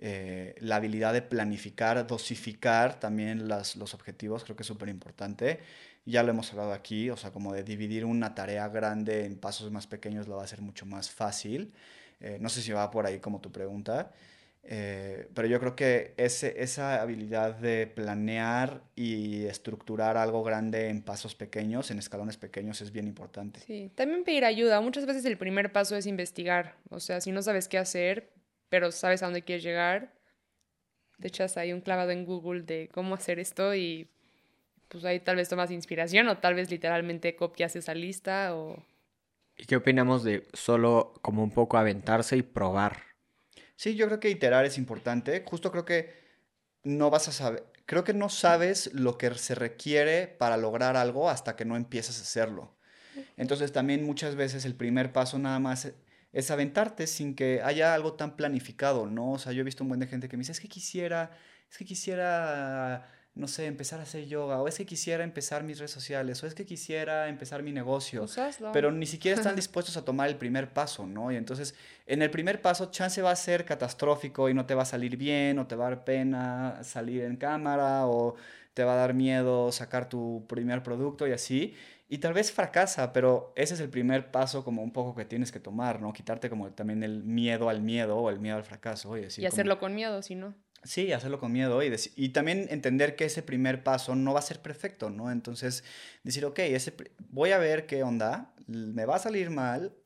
Eh, 0.00 0.54
la 0.60 0.76
habilidad 0.76 1.12
de 1.12 1.22
planificar, 1.22 2.06
dosificar 2.06 3.00
también 3.00 3.48
las, 3.48 3.74
los 3.74 3.94
objetivos, 3.94 4.44
creo 4.44 4.54
que 4.54 4.62
es 4.62 4.66
súper 4.66 4.88
importante. 4.90 5.58
Ya 6.08 6.22
lo 6.22 6.30
hemos 6.30 6.50
hablado 6.52 6.72
aquí, 6.72 7.10
o 7.10 7.18
sea, 7.18 7.32
como 7.32 7.52
de 7.52 7.62
dividir 7.62 8.06
una 8.06 8.34
tarea 8.34 8.66
grande 8.68 9.26
en 9.26 9.36
pasos 9.36 9.70
más 9.70 9.86
pequeños 9.86 10.26
lo 10.26 10.36
va 10.36 10.40
a 10.40 10.44
hacer 10.44 10.62
mucho 10.62 10.86
más 10.86 11.10
fácil. 11.10 11.74
Eh, 12.20 12.38
no 12.40 12.48
sé 12.48 12.62
si 12.62 12.72
va 12.72 12.90
por 12.90 13.04
ahí 13.04 13.18
como 13.18 13.42
tu 13.42 13.52
pregunta. 13.52 14.10
Eh, 14.62 15.28
pero 15.34 15.46
yo 15.46 15.60
creo 15.60 15.76
que 15.76 16.14
ese, 16.16 16.62
esa 16.62 17.02
habilidad 17.02 17.56
de 17.56 17.86
planear 17.86 18.82
y 18.96 19.44
estructurar 19.44 20.16
algo 20.16 20.42
grande 20.42 20.88
en 20.88 21.02
pasos 21.02 21.34
pequeños, 21.34 21.90
en 21.90 21.98
escalones 21.98 22.38
pequeños, 22.38 22.80
es 22.80 22.90
bien 22.90 23.06
importante. 23.06 23.60
Sí, 23.60 23.90
también 23.94 24.24
pedir 24.24 24.46
ayuda. 24.46 24.80
Muchas 24.80 25.04
veces 25.04 25.26
el 25.26 25.36
primer 25.36 25.72
paso 25.72 25.94
es 25.94 26.06
investigar. 26.06 26.76
O 26.88 27.00
sea, 27.00 27.20
si 27.20 27.32
no 27.32 27.42
sabes 27.42 27.68
qué 27.68 27.76
hacer, 27.76 28.32
pero 28.70 28.92
sabes 28.92 29.22
a 29.22 29.26
dónde 29.26 29.42
quieres 29.42 29.62
llegar, 29.62 30.14
te 31.20 31.28
echas 31.28 31.58
ahí 31.58 31.74
un 31.74 31.82
clavado 31.82 32.12
en 32.12 32.24
Google 32.24 32.62
de 32.62 32.88
cómo 32.92 33.14
hacer 33.14 33.38
esto 33.38 33.74
y 33.74 34.08
pues 34.88 35.04
ahí 35.04 35.20
tal 35.20 35.36
vez 35.36 35.48
tomas 35.48 35.70
inspiración 35.70 36.28
o 36.28 36.38
tal 36.38 36.54
vez 36.54 36.70
literalmente 36.70 37.36
copias 37.36 37.76
esa 37.76 37.94
lista 37.94 38.54
o... 38.54 38.82
¿Y 39.56 39.64
qué 39.64 39.76
opinamos 39.76 40.24
de 40.24 40.46
solo 40.52 41.14
como 41.20 41.42
un 41.42 41.50
poco 41.50 41.78
aventarse 41.78 42.36
y 42.36 42.42
probar? 42.42 43.02
Sí, 43.76 43.96
yo 43.96 44.06
creo 44.06 44.20
que 44.20 44.30
iterar 44.30 44.64
es 44.64 44.78
importante. 44.78 45.42
Justo 45.46 45.70
creo 45.70 45.84
que 45.84 46.14
no 46.84 47.10
vas 47.10 47.28
a 47.28 47.32
saber, 47.32 47.64
creo 47.86 48.04
que 48.04 48.14
no 48.14 48.28
sabes 48.28 48.92
lo 48.94 49.18
que 49.18 49.34
se 49.34 49.54
requiere 49.54 50.26
para 50.26 50.56
lograr 50.56 50.96
algo 50.96 51.28
hasta 51.28 51.56
que 51.56 51.64
no 51.64 51.76
empiezas 51.76 52.18
a 52.18 52.22
hacerlo. 52.22 52.76
Entonces 53.36 53.72
también 53.72 54.04
muchas 54.04 54.36
veces 54.36 54.64
el 54.64 54.74
primer 54.74 55.12
paso 55.12 55.38
nada 55.38 55.58
más 55.58 55.92
es 56.32 56.50
aventarte 56.50 57.06
sin 57.06 57.34
que 57.34 57.62
haya 57.62 57.94
algo 57.94 58.14
tan 58.14 58.36
planificado, 58.36 59.06
¿no? 59.06 59.32
O 59.32 59.38
sea, 59.38 59.52
yo 59.52 59.62
he 59.62 59.64
visto 59.64 59.84
un 59.84 59.88
buen 59.88 60.00
de 60.00 60.06
gente 60.06 60.28
que 60.28 60.36
me 60.36 60.42
dice, 60.42 60.52
es 60.52 60.60
que 60.60 60.68
quisiera, 60.68 61.30
es 61.70 61.78
que 61.78 61.84
quisiera, 61.84 63.06
no 63.34 63.46
sé, 63.46 63.66
empezar 63.66 64.00
a 64.00 64.02
hacer 64.02 64.26
yoga, 64.26 64.60
o 64.60 64.66
es 64.66 64.76
que 64.76 64.84
quisiera 64.86 65.22
empezar 65.22 65.62
mis 65.62 65.78
redes 65.78 65.92
sociales, 65.92 66.42
o 66.42 66.46
es 66.46 66.54
que 66.54 66.66
quisiera 66.66 67.28
empezar 67.28 67.62
mi 67.62 67.70
negocio. 67.72 68.24
Pero 68.72 68.90
ni 68.90 69.06
siquiera 69.06 69.36
están 69.36 69.54
dispuestos 69.62 69.96
a 69.96 70.04
tomar 70.04 70.28
el 70.28 70.36
primer 70.36 70.72
paso, 70.72 71.06
¿no? 71.06 71.30
Y 71.30 71.36
entonces, 71.36 71.74
en 72.06 72.22
el 72.22 72.30
primer 72.30 72.60
paso, 72.60 72.90
chance 72.90 73.22
va 73.22 73.30
a 73.30 73.36
ser 73.36 73.64
catastrófico 73.64 74.48
y 74.48 74.54
no 74.54 74.66
te 74.66 74.74
va 74.74 74.82
a 74.82 74.86
salir 74.86 75.16
bien, 75.16 75.58
o 75.60 75.66
te 75.66 75.76
va 75.76 75.86
a 75.86 75.90
dar 75.90 76.04
pena 76.04 76.80
salir 76.82 77.22
en 77.22 77.36
cámara, 77.36 78.06
o 78.06 78.34
te 78.74 78.82
va 78.84 78.94
a 78.94 78.96
dar 78.96 79.14
miedo 79.14 79.70
sacar 79.72 80.08
tu 80.08 80.44
primer 80.48 80.82
producto 80.82 81.26
y 81.28 81.32
así. 81.32 81.74
Y 82.08 82.18
tal 82.18 82.32
vez 82.32 82.50
fracasa, 82.50 83.12
pero 83.12 83.52
ese 83.54 83.74
es 83.74 83.80
el 83.80 83.90
primer 83.90 84.30
paso 84.30 84.64
como 84.64 84.82
un 84.82 84.92
poco 84.92 85.14
que 85.14 85.24
tienes 85.26 85.52
que 85.52 85.60
tomar, 85.60 86.00
¿no? 86.00 86.12
Quitarte 86.12 86.48
como 86.48 86.70
también 86.72 87.02
el 87.02 87.22
miedo 87.22 87.68
al 87.68 87.82
miedo 87.82 88.16
o 88.16 88.30
el 88.30 88.40
miedo 88.40 88.56
al 88.56 88.64
fracaso 88.64 89.16
y 89.16 89.20
decir 89.22 89.44
y 89.44 89.46
como- 89.46 89.54
hacerlo 89.54 89.78
con 89.78 89.94
miedo, 89.94 90.22
si 90.22 90.34
no. 90.34 90.54
Sí, 90.84 91.12
hacerlo 91.12 91.38
con 91.38 91.52
miedo 91.52 91.82
y, 91.82 91.94
y 92.16 92.28
también 92.30 92.66
entender 92.70 93.16
que 93.16 93.24
ese 93.24 93.42
primer 93.42 93.82
paso 93.82 94.14
no 94.14 94.32
va 94.32 94.38
a 94.38 94.42
ser 94.42 94.60
perfecto, 94.60 95.10
¿no? 95.10 95.30
Entonces, 95.30 95.84
decir, 96.22 96.44
ok, 96.44 96.60
ese, 96.60 96.94
voy 97.30 97.50
a 97.50 97.58
ver 97.58 97.86
qué 97.86 98.02
onda, 98.02 98.54
me 98.66 99.04
va 99.04 99.16
a 99.16 99.18
salir 99.18 99.50
mal, 99.50 99.96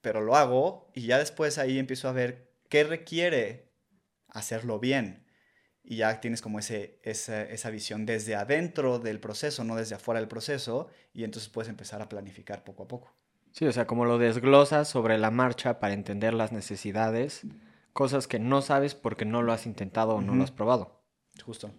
pero 0.00 0.20
lo 0.20 0.36
hago 0.36 0.90
y 0.94 1.02
ya 1.02 1.18
después 1.18 1.58
ahí 1.58 1.78
empiezo 1.78 2.08
a 2.08 2.12
ver 2.12 2.50
qué 2.68 2.84
requiere 2.84 3.70
hacerlo 4.28 4.78
bien. 4.78 5.26
Y 5.82 5.96
ya 5.96 6.20
tienes 6.20 6.40
como 6.40 6.58
ese, 6.58 7.00
esa, 7.02 7.42
esa 7.42 7.70
visión 7.70 8.06
desde 8.06 8.36
adentro 8.36 8.98
del 8.98 9.18
proceso, 9.18 9.64
no 9.64 9.76
desde 9.76 9.96
afuera 9.96 10.20
del 10.20 10.28
proceso, 10.28 10.88
y 11.12 11.24
entonces 11.24 11.50
puedes 11.50 11.68
empezar 11.68 12.00
a 12.00 12.08
planificar 12.08 12.64
poco 12.64 12.84
a 12.84 12.88
poco. 12.88 13.14
Sí, 13.52 13.66
o 13.66 13.72
sea, 13.72 13.86
como 13.86 14.04
lo 14.04 14.18
desglosas 14.18 14.88
sobre 14.88 15.18
la 15.18 15.30
marcha 15.30 15.80
para 15.80 15.94
entender 15.94 16.34
las 16.34 16.52
necesidades, 16.52 17.42
cosas 17.92 18.26
que 18.26 18.38
no 18.38 18.62
sabes 18.62 18.94
porque 18.94 19.24
no 19.24 19.42
lo 19.42 19.52
has 19.52 19.66
intentado 19.66 20.14
o 20.14 20.20
no 20.20 20.34
lo 20.34 20.44
has 20.44 20.50
probado. 20.50 21.00
Justo. 21.44 21.70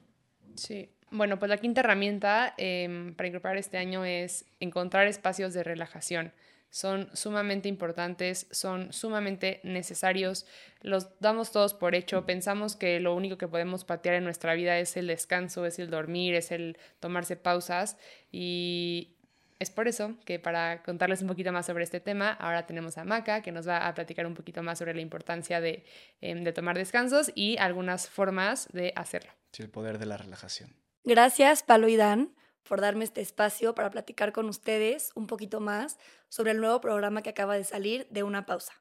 Sí. 0.55 0.89
Bueno, 1.11 1.39
pues 1.39 1.49
la 1.49 1.57
quinta 1.57 1.81
herramienta 1.81 2.53
em, 2.57 3.13
para 3.15 3.27
incorporar 3.27 3.57
este 3.57 3.77
año 3.77 4.05
es 4.05 4.45
encontrar 4.59 5.07
espacios 5.07 5.53
de 5.53 5.63
relajación. 5.63 6.31
Son 6.69 7.09
sumamente 7.13 7.67
importantes, 7.67 8.47
son 8.49 8.93
sumamente 8.93 9.59
necesarios, 9.63 10.45
los 10.81 11.19
damos 11.19 11.51
todos 11.51 11.73
por 11.73 11.95
hecho, 11.95 12.25
pensamos 12.25 12.77
que 12.77 13.01
lo 13.01 13.13
único 13.13 13.37
que 13.37 13.49
podemos 13.49 13.83
patear 13.83 14.15
en 14.15 14.23
nuestra 14.23 14.53
vida 14.53 14.79
es 14.79 14.95
el 14.95 15.07
descanso, 15.07 15.65
es 15.65 15.79
el 15.79 15.89
dormir, 15.89 16.33
es 16.33 16.49
el 16.49 16.77
tomarse 17.01 17.35
pausas 17.35 17.97
y 18.31 19.17
es 19.61 19.69
por 19.69 19.87
eso 19.87 20.15
que 20.25 20.39
para 20.39 20.81
contarles 20.81 21.21
un 21.21 21.27
poquito 21.27 21.51
más 21.51 21.67
sobre 21.67 21.83
este 21.83 21.99
tema, 21.99 22.31
ahora 22.31 22.65
tenemos 22.65 22.97
a 22.97 23.03
Maca 23.03 23.43
que 23.43 23.51
nos 23.51 23.67
va 23.67 23.87
a 23.87 23.93
platicar 23.93 24.25
un 24.25 24.33
poquito 24.33 24.63
más 24.63 24.79
sobre 24.79 24.95
la 24.95 25.01
importancia 25.01 25.61
de, 25.61 25.85
em, 26.19 26.43
de 26.43 26.51
tomar 26.51 26.75
descansos 26.75 27.31
y 27.35 27.57
algunas 27.59 28.09
formas 28.09 28.67
de 28.73 28.91
hacerlo. 28.95 29.31
Sí, 29.51 29.61
el 29.61 29.69
poder 29.69 29.99
de 29.99 30.07
la 30.07 30.17
relajación. 30.17 30.75
Gracias, 31.03 31.61
Palo 31.61 31.87
y 31.87 31.95
Dan, 31.95 32.33
por 32.63 32.81
darme 32.81 33.03
este 33.03 33.21
espacio 33.21 33.75
para 33.75 33.91
platicar 33.91 34.31
con 34.31 34.49
ustedes 34.49 35.11
un 35.13 35.27
poquito 35.27 35.59
más 35.59 35.99
sobre 36.27 36.51
el 36.51 36.59
nuevo 36.59 36.81
programa 36.81 37.21
que 37.21 37.29
acaba 37.29 37.55
de 37.55 37.63
salir 37.63 38.07
de 38.09 38.23
Una 38.23 38.47
Pausa. 38.47 38.73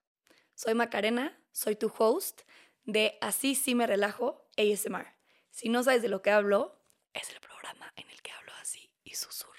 Soy 0.54 0.72
Macarena, 0.72 1.38
soy 1.52 1.76
tu 1.76 1.92
host 1.98 2.40
de 2.84 3.18
Así 3.20 3.54
sí 3.54 3.74
me 3.74 3.86
relajo 3.86 4.48
ASMR. 4.56 5.08
Si 5.50 5.68
no 5.68 5.82
sabes 5.82 6.00
de 6.00 6.08
lo 6.08 6.22
que 6.22 6.30
hablo, 6.30 6.80
es 7.12 7.28
el 7.28 7.40
programa 7.40 7.92
en 7.96 8.08
el 8.08 8.22
que 8.22 8.32
hablo 8.32 8.52
así 8.62 8.90
y 9.04 9.14
susurro. 9.14 9.49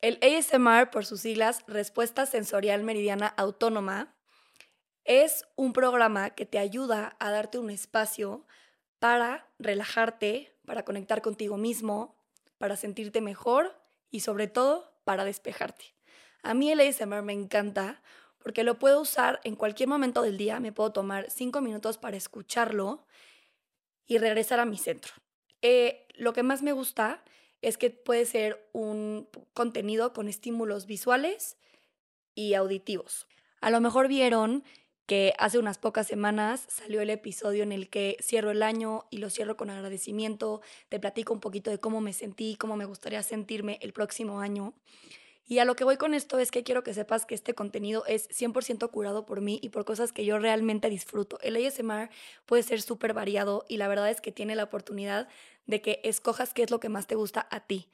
El 0.00 0.20
ASMR, 0.22 0.90
por 0.90 1.04
sus 1.04 1.22
siglas, 1.22 1.64
Respuesta 1.66 2.24
Sensorial 2.24 2.84
Meridiana 2.84 3.26
Autónoma, 3.26 4.14
es 5.04 5.44
un 5.56 5.72
programa 5.72 6.30
que 6.30 6.46
te 6.46 6.60
ayuda 6.60 7.16
a 7.18 7.32
darte 7.32 7.58
un 7.58 7.68
espacio 7.68 8.46
para 9.00 9.48
relajarte, 9.58 10.54
para 10.64 10.84
conectar 10.84 11.20
contigo 11.20 11.56
mismo, 11.56 12.16
para 12.58 12.76
sentirte 12.76 13.20
mejor 13.20 13.76
y 14.08 14.20
sobre 14.20 14.46
todo 14.46 14.92
para 15.02 15.24
despejarte. 15.24 15.96
A 16.44 16.54
mí 16.54 16.70
el 16.70 16.78
ASMR 16.78 17.22
me 17.22 17.32
encanta 17.32 18.00
porque 18.38 18.62
lo 18.62 18.78
puedo 18.78 19.00
usar 19.00 19.40
en 19.42 19.56
cualquier 19.56 19.88
momento 19.88 20.22
del 20.22 20.38
día, 20.38 20.60
me 20.60 20.70
puedo 20.70 20.92
tomar 20.92 21.28
cinco 21.28 21.60
minutos 21.60 21.98
para 21.98 22.16
escucharlo 22.16 23.04
y 24.06 24.18
regresar 24.18 24.60
a 24.60 24.64
mi 24.64 24.78
centro. 24.78 25.12
Eh, 25.60 26.06
lo 26.14 26.32
que 26.32 26.44
más 26.44 26.62
me 26.62 26.70
gusta 26.70 27.24
es 27.62 27.78
que 27.78 27.90
puede 27.90 28.24
ser 28.24 28.68
un 28.72 29.28
contenido 29.54 30.12
con 30.12 30.28
estímulos 30.28 30.86
visuales 30.86 31.56
y 32.34 32.54
auditivos. 32.54 33.26
A 33.60 33.70
lo 33.70 33.80
mejor 33.80 34.08
vieron 34.08 34.64
que 35.06 35.32
hace 35.38 35.58
unas 35.58 35.78
pocas 35.78 36.06
semanas 36.06 36.66
salió 36.68 37.00
el 37.00 37.08
episodio 37.08 37.62
en 37.62 37.72
el 37.72 37.88
que 37.88 38.18
cierro 38.20 38.50
el 38.50 38.62
año 38.62 39.06
y 39.10 39.16
lo 39.16 39.30
cierro 39.30 39.56
con 39.56 39.70
agradecimiento, 39.70 40.60
te 40.90 41.00
platico 41.00 41.32
un 41.32 41.40
poquito 41.40 41.70
de 41.70 41.78
cómo 41.78 42.02
me 42.02 42.12
sentí, 42.12 42.56
cómo 42.56 42.76
me 42.76 42.84
gustaría 42.84 43.22
sentirme 43.22 43.78
el 43.80 43.94
próximo 43.94 44.40
año. 44.40 44.74
Y 45.50 45.60
a 45.60 45.64
lo 45.64 45.76
que 45.76 45.84
voy 45.84 45.96
con 45.96 46.12
esto 46.12 46.38
es 46.38 46.50
que 46.50 46.62
quiero 46.62 46.84
que 46.84 46.92
sepas 46.92 47.24
que 47.24 47.34
este 47.34 47.54
contenido 47.54 48.04
es 48.06 48.28
100% 48.28 48.90
curado 48.90 49.24
por 49.24 49.40
mí 49.40 49.58
y 49.62 49.70
por 49.70 49.86
cosas 49.86 50.12
que 50.12 50.26
yo 50.26 50.38
realmente 50.38 50.90
disfruto. 50.90 51.38
El 51.40 51.56
ASMR 51.56 52.10
puede 52.44 52.62
ser 52.62 52.82
súper 52.82 53.14
variado 53.14 53.64
y 53.66 53.78
la 53.78 53.88
verdad 53.88 54.10
es 54.10 54.20
que 54.20 54.30
tiene 54.30 54.54
la 54.56 54.64
oportunidad 54.64 55.26
de 55.66 55.80
que 55.80 56.00
escojas 56.04 56.52
qué 56.52 56.64
es 56.64 56.70
lo 56.70 56.80
que 56.80 56.90
más 56.90 57.06
te 57.06 57.14
gusta 57.14 57.48
a 57.50 57.60
ti. 57.60 57.88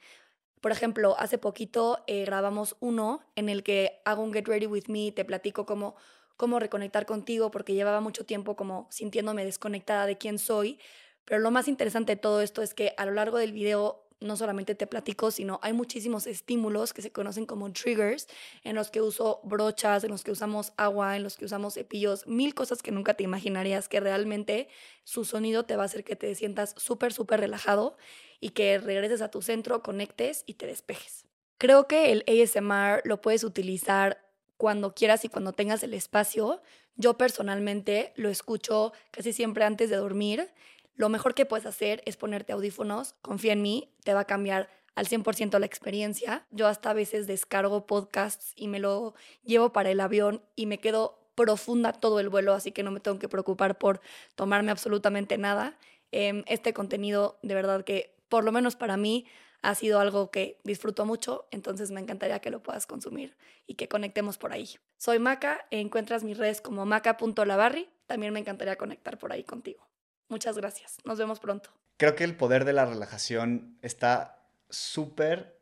Por 0.59 0.73
ejemplo, 0.73 1.15
hace 1.17 1.37
poquito 1.37 2.03
eh, 2.07 2.25
grabamos 2.25 2.75
uno 2.81 3.21
en 3.37 3.47
el 3.47 3.63
que 3.63 4.01
hago 4.03 4.21
un 4.21 4.33
Get 4.33 4.49
Ready 4.49 4.67
With 4.67 4.87
Me, 4.89 5.13
te 5.13 5.23
platico 5.23 5.65
cómo, 5.65 5.95
cómo 6.35 6.59
reconectar 6.59 7.05
contigo 7.05 7.51
porque 7.51 7.73
llevaba 7.73 8.01
mucho 8.01 8.25
tiempo 8.25 8.57
como 8.57 8.87
sintiéndome 8.91 9.45
desconectada 9.45 10.07
de 10.07 10.17
quién 10.17 10.39
soy. 10.39 10.77
Pero 11.23 11.39
lo 11.39 11.51
más 11.51 11.69
interesante 11.69 12.15
de 12.15 12.21
todo 12.21 12.41
esto 12.41 12.61
es 12.61 12.73
que 12.73 12.93
a 12.97 13.05
lo 13.05 13.13
largo 13.13 13.37
del 13.37 13.53
video 13.53 14.04
no 14.19 14.37
solamente 14.37 14.75
te 14.75 14.87
platico, 14.87 15.31
sino 15.31 15.59
hay 15.61 15.73
muchísimos 15.73 16.27
estímulos 16.27 16.93
que 16.93 17.01
se 17.01 17.11
conocen 17.11 17.45
como 17.45 17.71
triggers, 17.71 18.27
en 18.63 18.75
los 18.75 18.89
que 18.89 19.01
uso 19.01 19.39
brochas, 19.43 20.03
en 20.03 20.11
los 20.11 20.23
que 20.23 20.31
usamos 20.31 20.73
agua, 20.77 21.15
en 21.15 21.23
los 21.23 21.37
que 21.37 21.45
usamos 21.45 21.73
cepillos, 21.73 22.25
mil 22.27 22.53
cosas 22.53 22.81
que 22.81 22.91
nunca 22.91 23.13
te 23.13 23.23
imaginarías 23.23 23.87
que 23.89 23.99
realmente 23.99 24.67
su 25.03 25.25
sonido 25.25 25.63
te 25.63 25.75
va 25.75 25.83
a 25.83 25.85
hacer 25.85 26.03
que 26.03 26.15
te 26.15 26.33
sientas 26.35 26.73
súper, 26.77 27.13
súper 27.13 27.39
relajado 27.39 27.97
y 28.39 28.49
que 28.49 28.77
regreses 28.77 29.21
a 29.21 29.31
tu 29.31 29.41
centro, 29.41 29.81
conectes 29.81 30.43
y 30.45 30.55
te 30.55 30.67
despejes. 30.67 31.25
Creo 31.57 31.87
que 31.87 32.11
el 32.11 32.23
ASMR 32.27 33.01
lo 33.05 33.21
puedes 33.21 33.43
utilizar 33.43 34.25
cuando 34.57 34.93
quieras 34.93 35.25
y 35.25 35.29
cuando 35.29 35.53
tengas 35.53 35.83
el 35.83 35.93
espacio. 35.93 36.61
Yo 36.95 37.17
personalmente 37.17 38.13
lo 38.15 38.29
escucho 38.29 38.93
casi 39.11 39.33
siempre 39.33 39.63
antes 39.63 39.89
de 39.89 39.97
dormir. 39.97 40.49
Lo 40.95 41.09
mejor 41.09 41.33
que 41.33 41.45
puedes 41.45 41.65
hacer 41.65 42.01
es 42.05 42.17
ponerte 42.17 42.53
audífonos, 42.53 43.15
confía 43.21 43.53
en 43.53 43.61
mí, 43.61 43.93
te 44.03 44.13
va 44.13 44.21
a 44.21 44.25
cambiar 44.25 44.69
al 44.95 45.07
100% 45.07 45.59
la 45.59 45.65
experiencia. 45.65 46.45
Yo 46.51 46.67
hasta 46.67 46.91
a 46.91 46.93
veces 46.93 47.27
descargo 47.27 47.85
podcasts 47.85 48.53
y 48.55 48.67
me 48.67 48.79
lo 48.79 49.13
llevo 49.43 49.73
para 49.73 49.91
el 49.91 49.99
avión 49.99 50.41
y 50.55 50.65
me 50.65 50.79
quedo 50.79 51.19
profunda 51.35 51.91
todo 51.91 52.21
el 52.21 52.29
vuelo, 52.29 52.53
así 52.53 52.71
que 52.71 52.83
no 52.83 52.91
me 52.91 53.01
tengo 53.01 53.19
que 53.19 53.27
preocupar 53.27 53.77
por 53.77 53.99
tomarme 54.35 54.71
absolutamente 54.71 55.37
nada. 55.37 55.77
Em, 56.11 56.43
este 56.47 56.73
contenido, 56.73 57.39
de 57.41 57.55
verdad 57.55 57.83
que, 57.83 58.15
por 58.29 58.45
lo 58.45 58.53
menos 58.53 58.77
para 58.77 58.95
mí, 58.95 59.25
ha 59.61 59.75
sido 59.75 59.99
algo 59.99 60.31
que 60.31 60.61
disfruto 60.63 61.05
mucho, 61.05 61.47
entonces 61.51 61.91
me 61.91 61.99
encantaría 61.99 62.39
que 62.39 62.51
lo 62.51 62.63
puedas 62.63 62.85
consumir 62.85 63.35
y 63.65 63.73
que 63.73 63.89
conectemos 63.89 64.37
por 64.37 64.53
ahí. 64.53 64.69
Soy 64.97 65.19
Maca, 65.19 65.67
encuentras 65.71 66.23
mis 66.23 66.37
redes 66.37 66.61
como 66.61 66.85
maca.lavarri, 66.85 67.89
también 68.05 68.31
me 68.31 68.39
encantaría 68.39 68.77
conectar 68.77 69.17
por 69.17 69.33
ahí 69.33 69.43
contigo. 69.43 69.85
Muchas 70.29 70.57
gracias, 70.57 70.97
nos 71.05 71.17
vemos 71.17 71.39
pronto. 71.39 71.69
Creo 71.97 72.15
que 72.15 72.23
el 72.23 72.35
poder 72.35 72.65
de 72.65 72.73
la 72.73 72.85
relajación 72.85 73.77
está 73.81 74.39
súper 74.69 75.57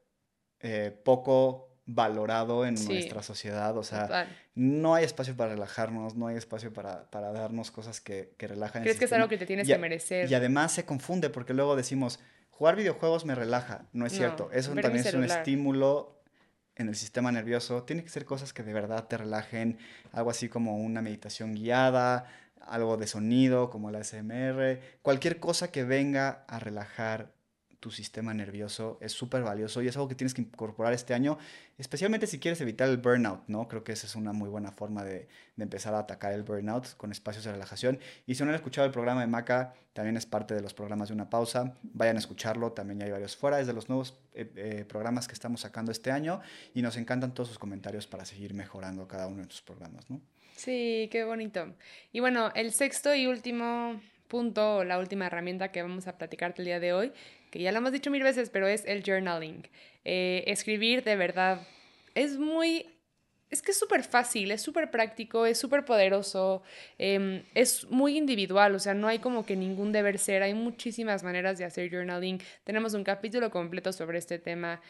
eh, 0.59 0.97
poco 1.03 1.69
valorado 1.85 2.65
en 2.65 2.75
nuestra 2.75 3.21
sociedad. 3.21 3.77
O 3.77 3.83
sea, 3.83 4.27
no 4.55 4.95
hay 4.95 5.03
espacio 5.03 5.35
para 5.35 5.53
relajarnos, 5.53 6.15
no 6.15 6.27
hay 6.27 6.37
espacio 6.37 6.71
para, 6.71 7.09
para 7.09 7.31
darnos 7.31 7.71
cosas 7.71 7.99
que, 8.01 8.33
que 8.37 8.47
relajan. 8.47 8.83
Crees 8.83 8.97
que 8.97 9.05
es 9.05 9.13
algo 9.13 9.27
que 9.27 9.37
te 9.37 9.45
tienes 9.45 9.67
que 9.67 9.77
merecer. 9.77 10.29
Y 10.29 10.33
además 10.33 10.71
se 10.71 10.85
confunde 10.85 11.29
porque 11.29 11.53
luego 11.53 11.75
decimos, 11.75 12.19
jugar 12.49 12.75
videojuegos 12.75 13.25
me 13.25 13.35
relaja. 13.35 13.85
No 13.93 14.05
es 14.05 14.13
cierto. 14.13 14.49
Eso 14.51 14.73
también 14.73 15.05
es 15.05 15.13
un 15.13 15.23
estímulo 15.23 16.21
en 16.75 16.87
el 16.87 16.95
sistema 16.95 17.31
nervioso. 17.31 17.83
Tiene 17.83 18.03
que 18.03 18.09
ser 18.09 18.25
cosas 18.25 18.53
que 18.53 18.63
de 18.63 18.73
verdad 18.73 19.07
te 19.07 19.17
relajen. 19.17 19.77
Algo 20.11 20.29
así 20.29 20.49
como 20.49 20.77
una 20.77 21.01
meditación 21.01 21.53
guiada, 21.53 22.25
algo 22.67 22.97
de 22.97 23.07
sonido 23.07 23.69
como 23.69 23.91
la 23.91 24.03
SMR. 24.03 24.79
Cualquier 25.01 25.39
cosa 25.39 25.71
que 25.71 25.83
venga 25.83 26.45
a 26.47 26.59
relajar 26.59 27.33
tu 27.83 27.91
sistema 27.91 28.33
nervioso 28.33 28.97
es 29.01 29.11
súper 29.11 29.43
valioso 29.43 29.81
y 29.81 29.89
es 29.89 29.95
algo 29.97 30.07
que 30.07 30.15
tienes 30.15 30.33
que 30.33 30.41
incorporar 30.41 30.93
este 30.93 31.13
año, 31.13 31.37
especialmente 31.77 32.27
si 32.27 32.39
quieres 32.39 32.61
evitar 32.61 32.87
el 32.87 32.95
burnout, 32.95 33.41
¿no? 33.47 33.67
Creo 33.67 33.83
que 33.83 33.91
esa 33.91 34.07
es 34.07 34.15
una 34.15 34.31
muy 34.31 34.47
buena 34.47 34.71
forma 34.71 35.03
de, 35.03 35.27
empezar 35.57 35.93
a 35.93 35.99
atacar 35.99 36.31
el 36.31 36.43
burnout 36.43 36.95
con 36.95 37.11
espacios 37.11 37.43
de 37.43 37.51
relajación. 37.51 37.99
Y 38.25 38.35
si 38.35 38.43
no 38.43 38.51
han 38.51 38.55
escuchado 38.55 38.87
el 38.87 38.93
programa 38.93 39.19
de 39.19 39.27
Maca, 39.27 39.73
también 39.91 40.15
es 40.15 40.25
parte 40.25 40.53
de 40.53 40.61
los 40.61 40.73
programas 40.73 41.09
de 41.09 41.13
una 41.13 41.29
pausa, 41.29 41.73
vayan 41.81 42.15
a 42.15 42.19
escucharlo, 42.19 42.71
también 42.71 42.99
ya 42.99 43.05
hay 43.05 43.11
varios 43.11 43.35
fuera, 43.35 43.59
es 43.59 43.67
de 43.67 43.73
los 43.73 43.89
nuevos 43.89 44.17
eh, 44.33 44.49
eh, 44.55 44.85
programas 44.87 45.27
que 45.27 45.33
estamos 45.33 45.59
sacando 45.59 45.91
este 45.91 46.09
año 46.09 46.39
y 46.73 46.81
nos 46.81 46.95
encantan 46.95 47.33
todos 47.33 47.49
sus 47.49 47.59
comentarios 47.59 48.07
para 48.07 48.23
seguir 48.23 48.53
mejorando 48.53 49.09
cada 49.09 49.27
uno 49.27 49.41
de 49.41 49.47
tus 49.47 49.61
programas, 49.61 50.09
¿no? 50.09 50.21
Sí, 50.55 51.09
qué 51.11 51.25
bonito. 51.25 51.75
Y 52.13 52.21
bueno, 52.21 52.49
el 52.55 52.71
sexto 52.71 53.13
y 53.13 53.27
último 53.27 53.99
punto, 54.29 54.85
la 54.85 54.99
última 54.99 55.25
herramienta 55.25 55.67
que 55.73 55.81
vamos 55.81 56.07
a 56.07 56.17
platicarte 56.17 56.61
el 56.61 56.67
día 56.67 56.79
de 56.79 56.93
hoy, 56.93 57.11
que 57.53 57.59
ya 57.59 57.71
lo 57.71 57.77
hemos 57.77 57.91
dicho 57.91 58.09
mil 58.09 58.23
veces, 58.23 58.49
pero 58.49 58.67
es 58.67 58.83
el 58.85 59.03
journaling. 59.03 59.67
Eh, 60.05 60.43
escribir 60.47 61.03
de 61.03 61.15
verdad 61.15 61.61
es 62.15 62.39
muy... 62.39 62.89
Es 63.51 63.61
que 63.61 63.69
es 63.69 63.77
súper 63.77 64.03
fácil, 64.03 64.49
es 64.49 64.63
súper 64.63 64.89
práctico, 64.89 65.45
es 65.45 65.59
súper 65.59 65.85
poderoso, 65.85 66.63
em, 66.97 67.43
es 67.53 67.87
muy 67.91 68.17
individual, 68.17 68.73
o 68.73 68.79
sea, 68.79 68.95
no 68.95 69.07
hay 69.07 69.19
como 69.19 69.45
que 69.45 69.55
ningún 69.55 69.91
deber 69.91 70.17
ser, 70.17 70.41
hay 70.41 70.55
muchísimas 70.55 71.21
maneras 71.21 71.59
de 71.59 71.65
hacer 71.65 71.91
journaling. 71.91 72.41
Tenemos 72.63 72.95
un 72.95 73.03
capítulo 73.03 73.51
completo 73.51 73.93
sobre 73.93 74.17
este 74.17 74.39
tema, 74.39 74.81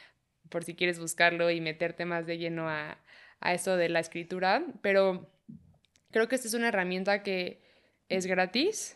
por 0.47 0.63
si 0.63 0.73
quieres 0.73 0.99
buscarlo 0.99 1.52
y 1.52 1.60
meterte 1.60 2.06
más 2.06 2.26
de 2.26 2.38
lleno 2.38 2.69
a, 2.69 2.97
a 3.41 3.54
eso 3.54 3.76
de 3.76 3.89
la 3.89 3.99
escritura, 3.99 4.65
pero 4.82 5.30
creo 6.12 6.30
que 6.30 6.36
esta 6.36 6.47
es 6.47 6.54
una 6.54 6.69
herramienta 6.69 7.23
que 7.23 7.62
es 8.08 8.26
gratis, 8.26 8.95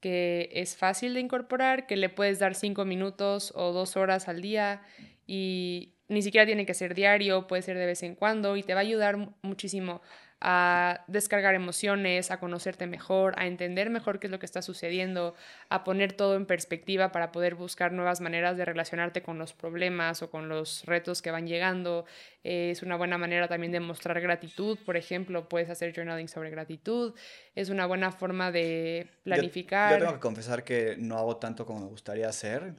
que 0.00 0.50
es 0.52 0.76
fácil 0.76 1.14
de 1.14 1.20
incorporar, 1.20 1.86
que 1.86 1.96
le 1.96 2.08
puedes 2.08 2.38
dar 2.38 2.54
cinco 2.54 2.84
minutos 2.84 3.52
o 3.56 3.72
dos 3.72 3.96
horas 3.96 4.28
al 4.28 4.40
día 4.40 4.82
y 5.26 5.94
ni 6.08 6.22
siquiera 6.22 6.46
tiene 6.46 6.66
que 6.66 6.74
ser 6.74 6.94
diario, 6.94 7.46
puede 7.46 7.62
ser 7.62 7.76
de 7.76 7.86
vez 7.86 8.02
en 8.02 8.14
cuando 8.14 8.56
y 8.56 8.62
te 8.62 8.74
va 8.74 8.80
a 8.80 8.82
ayudar 8.82 9.34
muchísimo 9.42 10.00
a 10.40 11.04
descargar 11.08 11.54
emociones, 11.54 12.30
a 12.30 12.38
conocerte 12.38 12.86
mejor, 12.86 13.34
a 13.38 13.46
entender 13.46 13.90
mejor 13.90 14.20
qué 14.20 14.28
es 14.28 14.30
lo 14.30 14.38
que 14.38 14.46
está 14.46 14.62
sucediendo, 14.62 15.34
a 15.68 15.82
poner 15.82 16.12
todo 16.12 16.36
en 16.36 16.46
perspectiva 16.46 17.10
para 17.10 17.32
poder 17.32 17.56
buscar 17.56 17.92
nuevas 17.92 18.20
maneras 18.20 18.56
de 18.56 18.64
relacionarte 18.64 19.22
con 19.22 19.38
los 19.38 19.52
problemas 19.52 20.22
o 20.22 20.30
con 20.30 20.48
los 20.48 20.84
retos 20.84 21.22
que 21.22 21.32
van 21.32 21.48
llegando. 21.48 22.04
es 22.44 22.82
una 22.82 22.96
buena 22.96 23.18
manera 23.18 23.48
también 23.48 23.72
de 23.72 23.80
mostrar 23.80 24.20
gratitud, 24.20 24.78
por 24.86 24.96
ejemplo, 24.96 25.48
puedes 25.48 25.70
hacer 25.70 25.92
journaling 25.92 26.28
sobre 26.28 26.50
gratitud. 26.50 27.14
Es 27.56 27.68
una 27.68 27.86
buena 27.86 28.12
forma 28.12 28.52
de 28.52 29.08
planificar. 29.24 29.92
Yo, 29.92 29.98
tengo 29.98 30.14
que 30.14 30.20
confesar 30.20 30.62
que 30.62 30.94
no 30.98 31.18
hago 31.18 31.36
tanto 31.38 31.66
como 31.66 31.80
me 31.80 31.86
gustaría 31.86 32.28
hacer. 32.28 32.74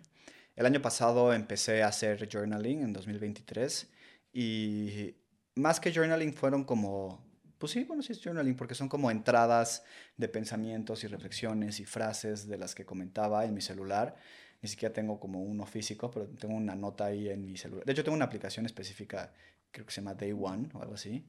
El 0.56 0.66
año 0.66 0.82
pasado 0.82 1.34
empecé 1.34 1.84
a 1.84 1.88
hacer 1.88 2.30
journaling 2.32 2.84
en 2.84 2.94
2023 2.94 3.90
y 4.32 5.16
más 5.56 5.80
que 5.80 5.94
journaling 5.94 6.34
fueron 6.34 6.64
como 6.64 7.29
pues 7.60 7.74
sí, 7.74 7.84
bueno, 7.84 8.02
sí 8.02 8.14
es 8.14 8.22
journaling 8.24 8.56
porque 8.56 8.74
son 8.74 8.88
como 8.88 9.12
entradas 9.12 9.84
de 10.18 10.30
pensamientos 10.30 11.04
y 11.04 11.08
reflexiones 11.08 11.80
y 11.80 11.86
frases 11.86 12.48
de 12.48 12.58
las 12.58 12.74
que 12.74 12.86
comentaba 12.86 13.46
en 13.46 13.54
mi 13.54 13.62
celular. 13.62 14.16
Ni 14.62 14.70
siquiera 14.70 14.94
tengo 14.94 15.20
como 15.20 15.44
uno 15.44 15.66
físico, 15.66 16.10
pero 16.10 16.28
tengo 16.28 16.56
una 16.56 16.76
nota 16.76 17.06
ahí 17.06 17.30
en 17.30 17.46
mi 17.46 17.58
celular. 17.58 17.86
De 17.86 17.92
hecho, 17.92 18.04
tengo 18.04 18.16
una 18.16 18.26
aplicación 18.26 18.66
específica, 18.66 19.34
creo 19.72 19.86
que 19.86 19.92
se 19.92 20.02
llama 20.02 20.16
Day 20.16 20.32
One 20.32 20.70
o 20.74 20.82
algo 20.82 20.96
así, 20.96 21.26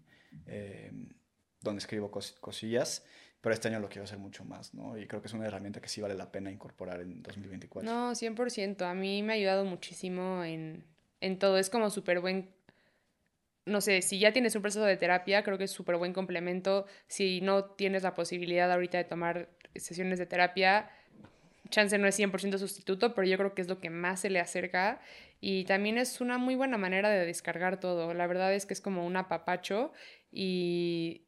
em, 0.46 1.08
donde 1.60 1.80
escribo 1.80 2.10
cosillas. 2.10 3.04
Pero 3.40 3.54
este 3.54 3.68
año 3.68 3.80
lo 3.80 3.88
quiero 3.88 4.04
hacer 4.04 4.18
mucho 4.18 4.44
más, 4.44 4.74
¿no? 4.74 4.98
Y 4.98 5.06
creo 5.06 5.22
que 5.22 5.28
es 5.28 5.34
una 5.34 5.46
herramienta 5.46 5.80
que 5.80 5.88
sí 5.88 6.00
vale 6.00 6.14
la 6.14 6.30
pena 6.30 6.50
incorporar 6.50 7.00
en 7.00 7.22
2024. 7.22 7.90
No, 7.90 8.14
100%. 8.14 8.84
A 8.84 8.94
mí 8.94 9.22
me 9.22 9.32
ha 9.32 9.36
ayudado 9.36 9.64
muchísimo 9.64 10.44
en, 10.44 10.84
en 11.20 11.38
todo. 11.38 11.56
Es 11.56 11.70
como 11.70 11.88
súper 11.88 12.20
buen 12.20 12.50
no 13.66 13.80
sé, 13.80 14.02
si 14.02 14.18
ya 14.18 14.32
tienes 14.32 14.54
un 14.56 14.62
proceso 14.62 14.84
de 14.84 14.96
terapia, 14.96 15.42
creo 15.42 15.58
que 15.58 15.64
es 15.64 15.70
súper 15.70 15.96
buen 15.96 16.12
complemento. 16.12 16.86
Si 17.06 17.40
no 17.40 17.64
tienes 17.64 18.02
la 18.02 18.14
posibilidad 18.14 18.70
ahorita 18.72 18.98
de 18.98 19.04
tomar 19.04 19.48
sesiones 19.74 20.18
de 20.18 20.26
terapia, 20.26 20.90
chance 21.68 21.96
no 21.98 22.06
es 22.06 22.18
100% 22.18 22.58
sustituto, 22.58 23.14
pero 23.14 23.26
yo 23.26 23.36
creo 23.36 23.54
que 23.54 23.62
es 23.62 23.68
lo 23.68 23.78
que 23.78 23.90
más 23.90 24.20
se 24.20 24.30
le 24.30 24.40
acerca 24.40 25.00
y 25.40 25.64
también 25.64 25.98
es 25.98 26.20
una 26.20 26.36
muy 26.38 26.54
buena 26.54 26.76
manera 26.78 27.08
de 27.08 27.24
descargar 27.24 27.80
todo. 27.80 28.12
La 28.12 28.26
verdad 28.26 28.52
es 28.52 28.66
que 28.66 28.74
es 28.74 28.80
como 28.80 29.06
un 29.06 29.16
apapacho 29.16 29.92
y 30.30 31.26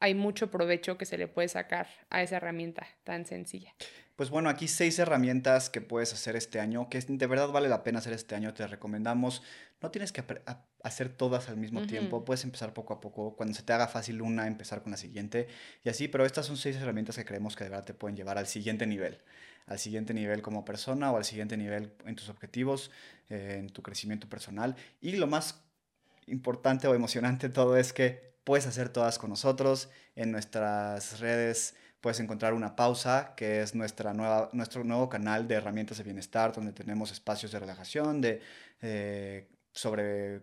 hay 0.00 0.14
mucho 0.14 0.50
provecho 0.50 0.98
que 0.98 1.06
se 1.06 1.18
le 1.18 1.28
puede 1.28 1.48
sacar 1.48 1.88
a 2.10 2.22
esa 2.22 2.36
herramienta 2.36 2.86
tan 3.04 3.24
sencilla. 3.24 3.74
Pues 4.16 4.30
bueno, 4.30 4.48
aquí 4.48 4.68
seis 4.68 4.98
herramientas 4.98 5.70
que 5.70 5.80
puedes 5.80 6.12
hacer 6.12 6.36
este 6.36 6.60
año, 6.60 6.88
que 6.88 7.00
de 7.00 7.26
verdad 7.26 7.48
vale 7.48 7.68
la 7.68 7.82
pena 7.82 7.98
hacer 7.98 8.12
este 8.12 8.34
año, 8.36 8.54
te 8.54 8.66
recomendamos. 8.66 9.42
No 9.80 9.90
tienes 9.90 10.12
que 10.12 10.20
hacer 10.84 11.08
todas 11.08 11.48
al 11.48 11.56
mismo 11.56 11.86
tiempo, 11.86 12.24
puedes 12.24 12.44
empezar 12.44 12.74
poco 12.74 12.92
a 12.92 13.00
poco, 13.00 13.34
cuando 13.36 13.54
se 13.54 13.62
te 13.62 13.72
haga 13.72 13.88
fácil 13.88 14.20
una, 14.20 14.46
empezar 14.46 14.82
con 14.82 14.92
la 14.92 14.98
siguiente 14.98 15.48
y 15.82 15.88
así, 15.88 16.08
pero 16.08 16.26
estas 16.26 16.44
son 16.44 16.58
seis 16.58 16.76
herramientas 16.76 17.16
que 17.16 17.24
creemos 17.24 17.56
que 17.56 17.64
de 17.64 17.70
verdad 17.70 17.84
te 17.84 17.94
pueden 17.94 18.16
llevar 18.16 18.36
al 18.36 18.46
siguiente 18.46 18.86
nivel, 18.86 19.18
al 19.66 19.78
siguiente 19.78 20.12
nivel 20.12 20.42
como 20.42 20.64
persona 20.64 21.10
o 21.10 21.16
al 21.16 21.24
siguiente 21.24 21.56
nivel 21.56 21.92
en 22.04 22.14
tus 22.14 22.28
objetivos, 22.28 22.90
eh, 23.30 23.56
en 23.58 23.70
tu 23.70 23.82
crecimiento 23.82 24.28
personal. 24.28 24.76
Y 25.00 25.12
lo 25.12 25.26
más 25.26 25.62
importante 26.26 26.86
o 26.86 26.94
emocionante 26.94 27.48
de 27.48 27.54
todo 27.54 27.78
es 27.78 27.94
que 27.94 28.34
puedes 28.44 28.66
hacer 28.66 28.90
todas 28.90 29.18
con 29.18 29.30
nosotros 29.30 29.88
en 30.16 30.32
nuestras 30.32 31.18
redes 31.18 31.74
puedes 32.02 32.20
encontrar 32.20 32.52
una 32.52 32.76
pausa, 32.76 33.32
que 33.34 33.62
es 33.62 33.74
nuestra 33.74 34.12
nueva, 34.12 34.50
nuestro 34.52 34.84
nuevo 34.84 35.08
canal 35.08 35.48
de 35.48 35.54
herramientas 35.54 35.96
de 35.96 36.04
bienestar, 36.04 36.52
donde 36.52 36.74
tenemos 36.74 37.10
espacios 37.10 37.50
de 37.50 37.58
relajación, 37.58 38.20
de, 38.20 38.42
eh, 38.82 39.48
sobre 39.72 40.42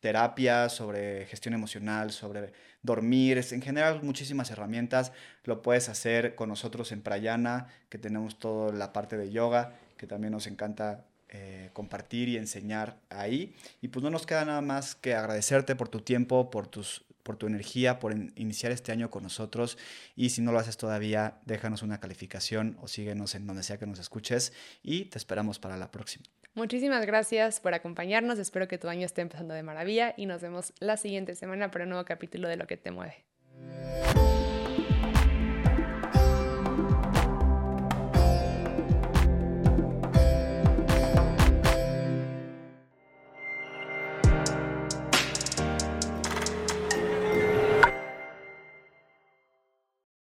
terapia, 0.00 0.68
sobre 0.68 1.26
gestión 1.26 1.54
emocional, 1.54 2.12
sobre 2.12 2.52
dormir, 2.82 3.44
en 3.50 3.62
general 3.62 4.02
muchísimas 4.02 4.50
herramientas. 4.50 5.12
Lo 5.44 5.62
puedes 5.62 5.88
hacer 5.88 6.34
con 6.34 6.48
nosotros 6.48 6.92
en 6.92 7.02
Prayana, 7.02 7.68
que 7.88 7.98
tenemos 7.98 8.38
toda 8.38 8.72
la 8.72 8.92
parte 8.92 9.16
de 9.16 9.30
yoga, 9.30 9.74
que 9.96 10.06
también 10.06 10.32
nos 10.32 10.46
encanta 10.46 11.04
eh, 11.30 11.70
compartir 11.72 12.28
y 12.28 12.36
enseñar 12.36 12.96
ahí. 13.10 13.54
Y 13.82 13.88
pues 13.88 14.02
no 14.02 14.10
nos 14.10 14.26
queda 14.26 14.44
nada 14.44 14.60
más 14.60 14.94
que 14.94 15.14
agradecerte 15.14 15.76
por 15.76 15.88
tu 15.88 16.00
tiempo, 16.00 16.50
por 16.50 16.66
tus 16.66 17.04
por 17.28 17.36
tu 17.36 17.46
energía, 17.46 17.98
por 17.98 18.14
iniciar 18.36 18.72
este 18.72 18.90
año 18.90 19.10
con 19.10 19.22
nosotros. 19.22 19.76
Y 20.16 20.30
si 20.30 20.40
no 20.40 20.50
lo 20.50 20.58
haces 20.58 20.78
todavía, 20.78 21.40
déjanos 21.44 21.82
una 21.82 22.00
calificación 22.00 22.78
o 22.80 22.88
síguenos 22.88 23.34
en 23.34 23.46
donde 23.46 23.62
sea 23.62 23.76
que 23.76 23.86
nos 23.86 23.98
escuches 23.98 24.54
y 24.82 25.04
te 25.04 25.18
esperamos 25.18 25.58
para 25.58 25.76
la 25.76 25.90
próxima. 25.90 26.24
Muchísimas 26.54 27.06
gracias 27.06 27.60
por 27.60 27.74
acompañarnos. 27.74 28.38
Espero 28.38 28.68
que 28.68 28.78
tu 28.78 28.88
año 28.88 29.06
esté 29.06 29.22
empezando 29.22 29.54
de 29.54 29.62
maravilla 29.62 30.14
y 30.16 30.26
nos 30.26 30.42
vemos 30.42 30.72
la 30.80 30.96
siguiente 30.96 31.34
semana 31.34 31.70
para 31.70 31.84
un 31.84 31.90
nuevo 31.90 32.04
capítulo 32.04 32.48
de 32.48 32.56
Lo 32.56 32.66
que 32.66 32.76
te 32.76 32.90
mueve. 32.90 33.24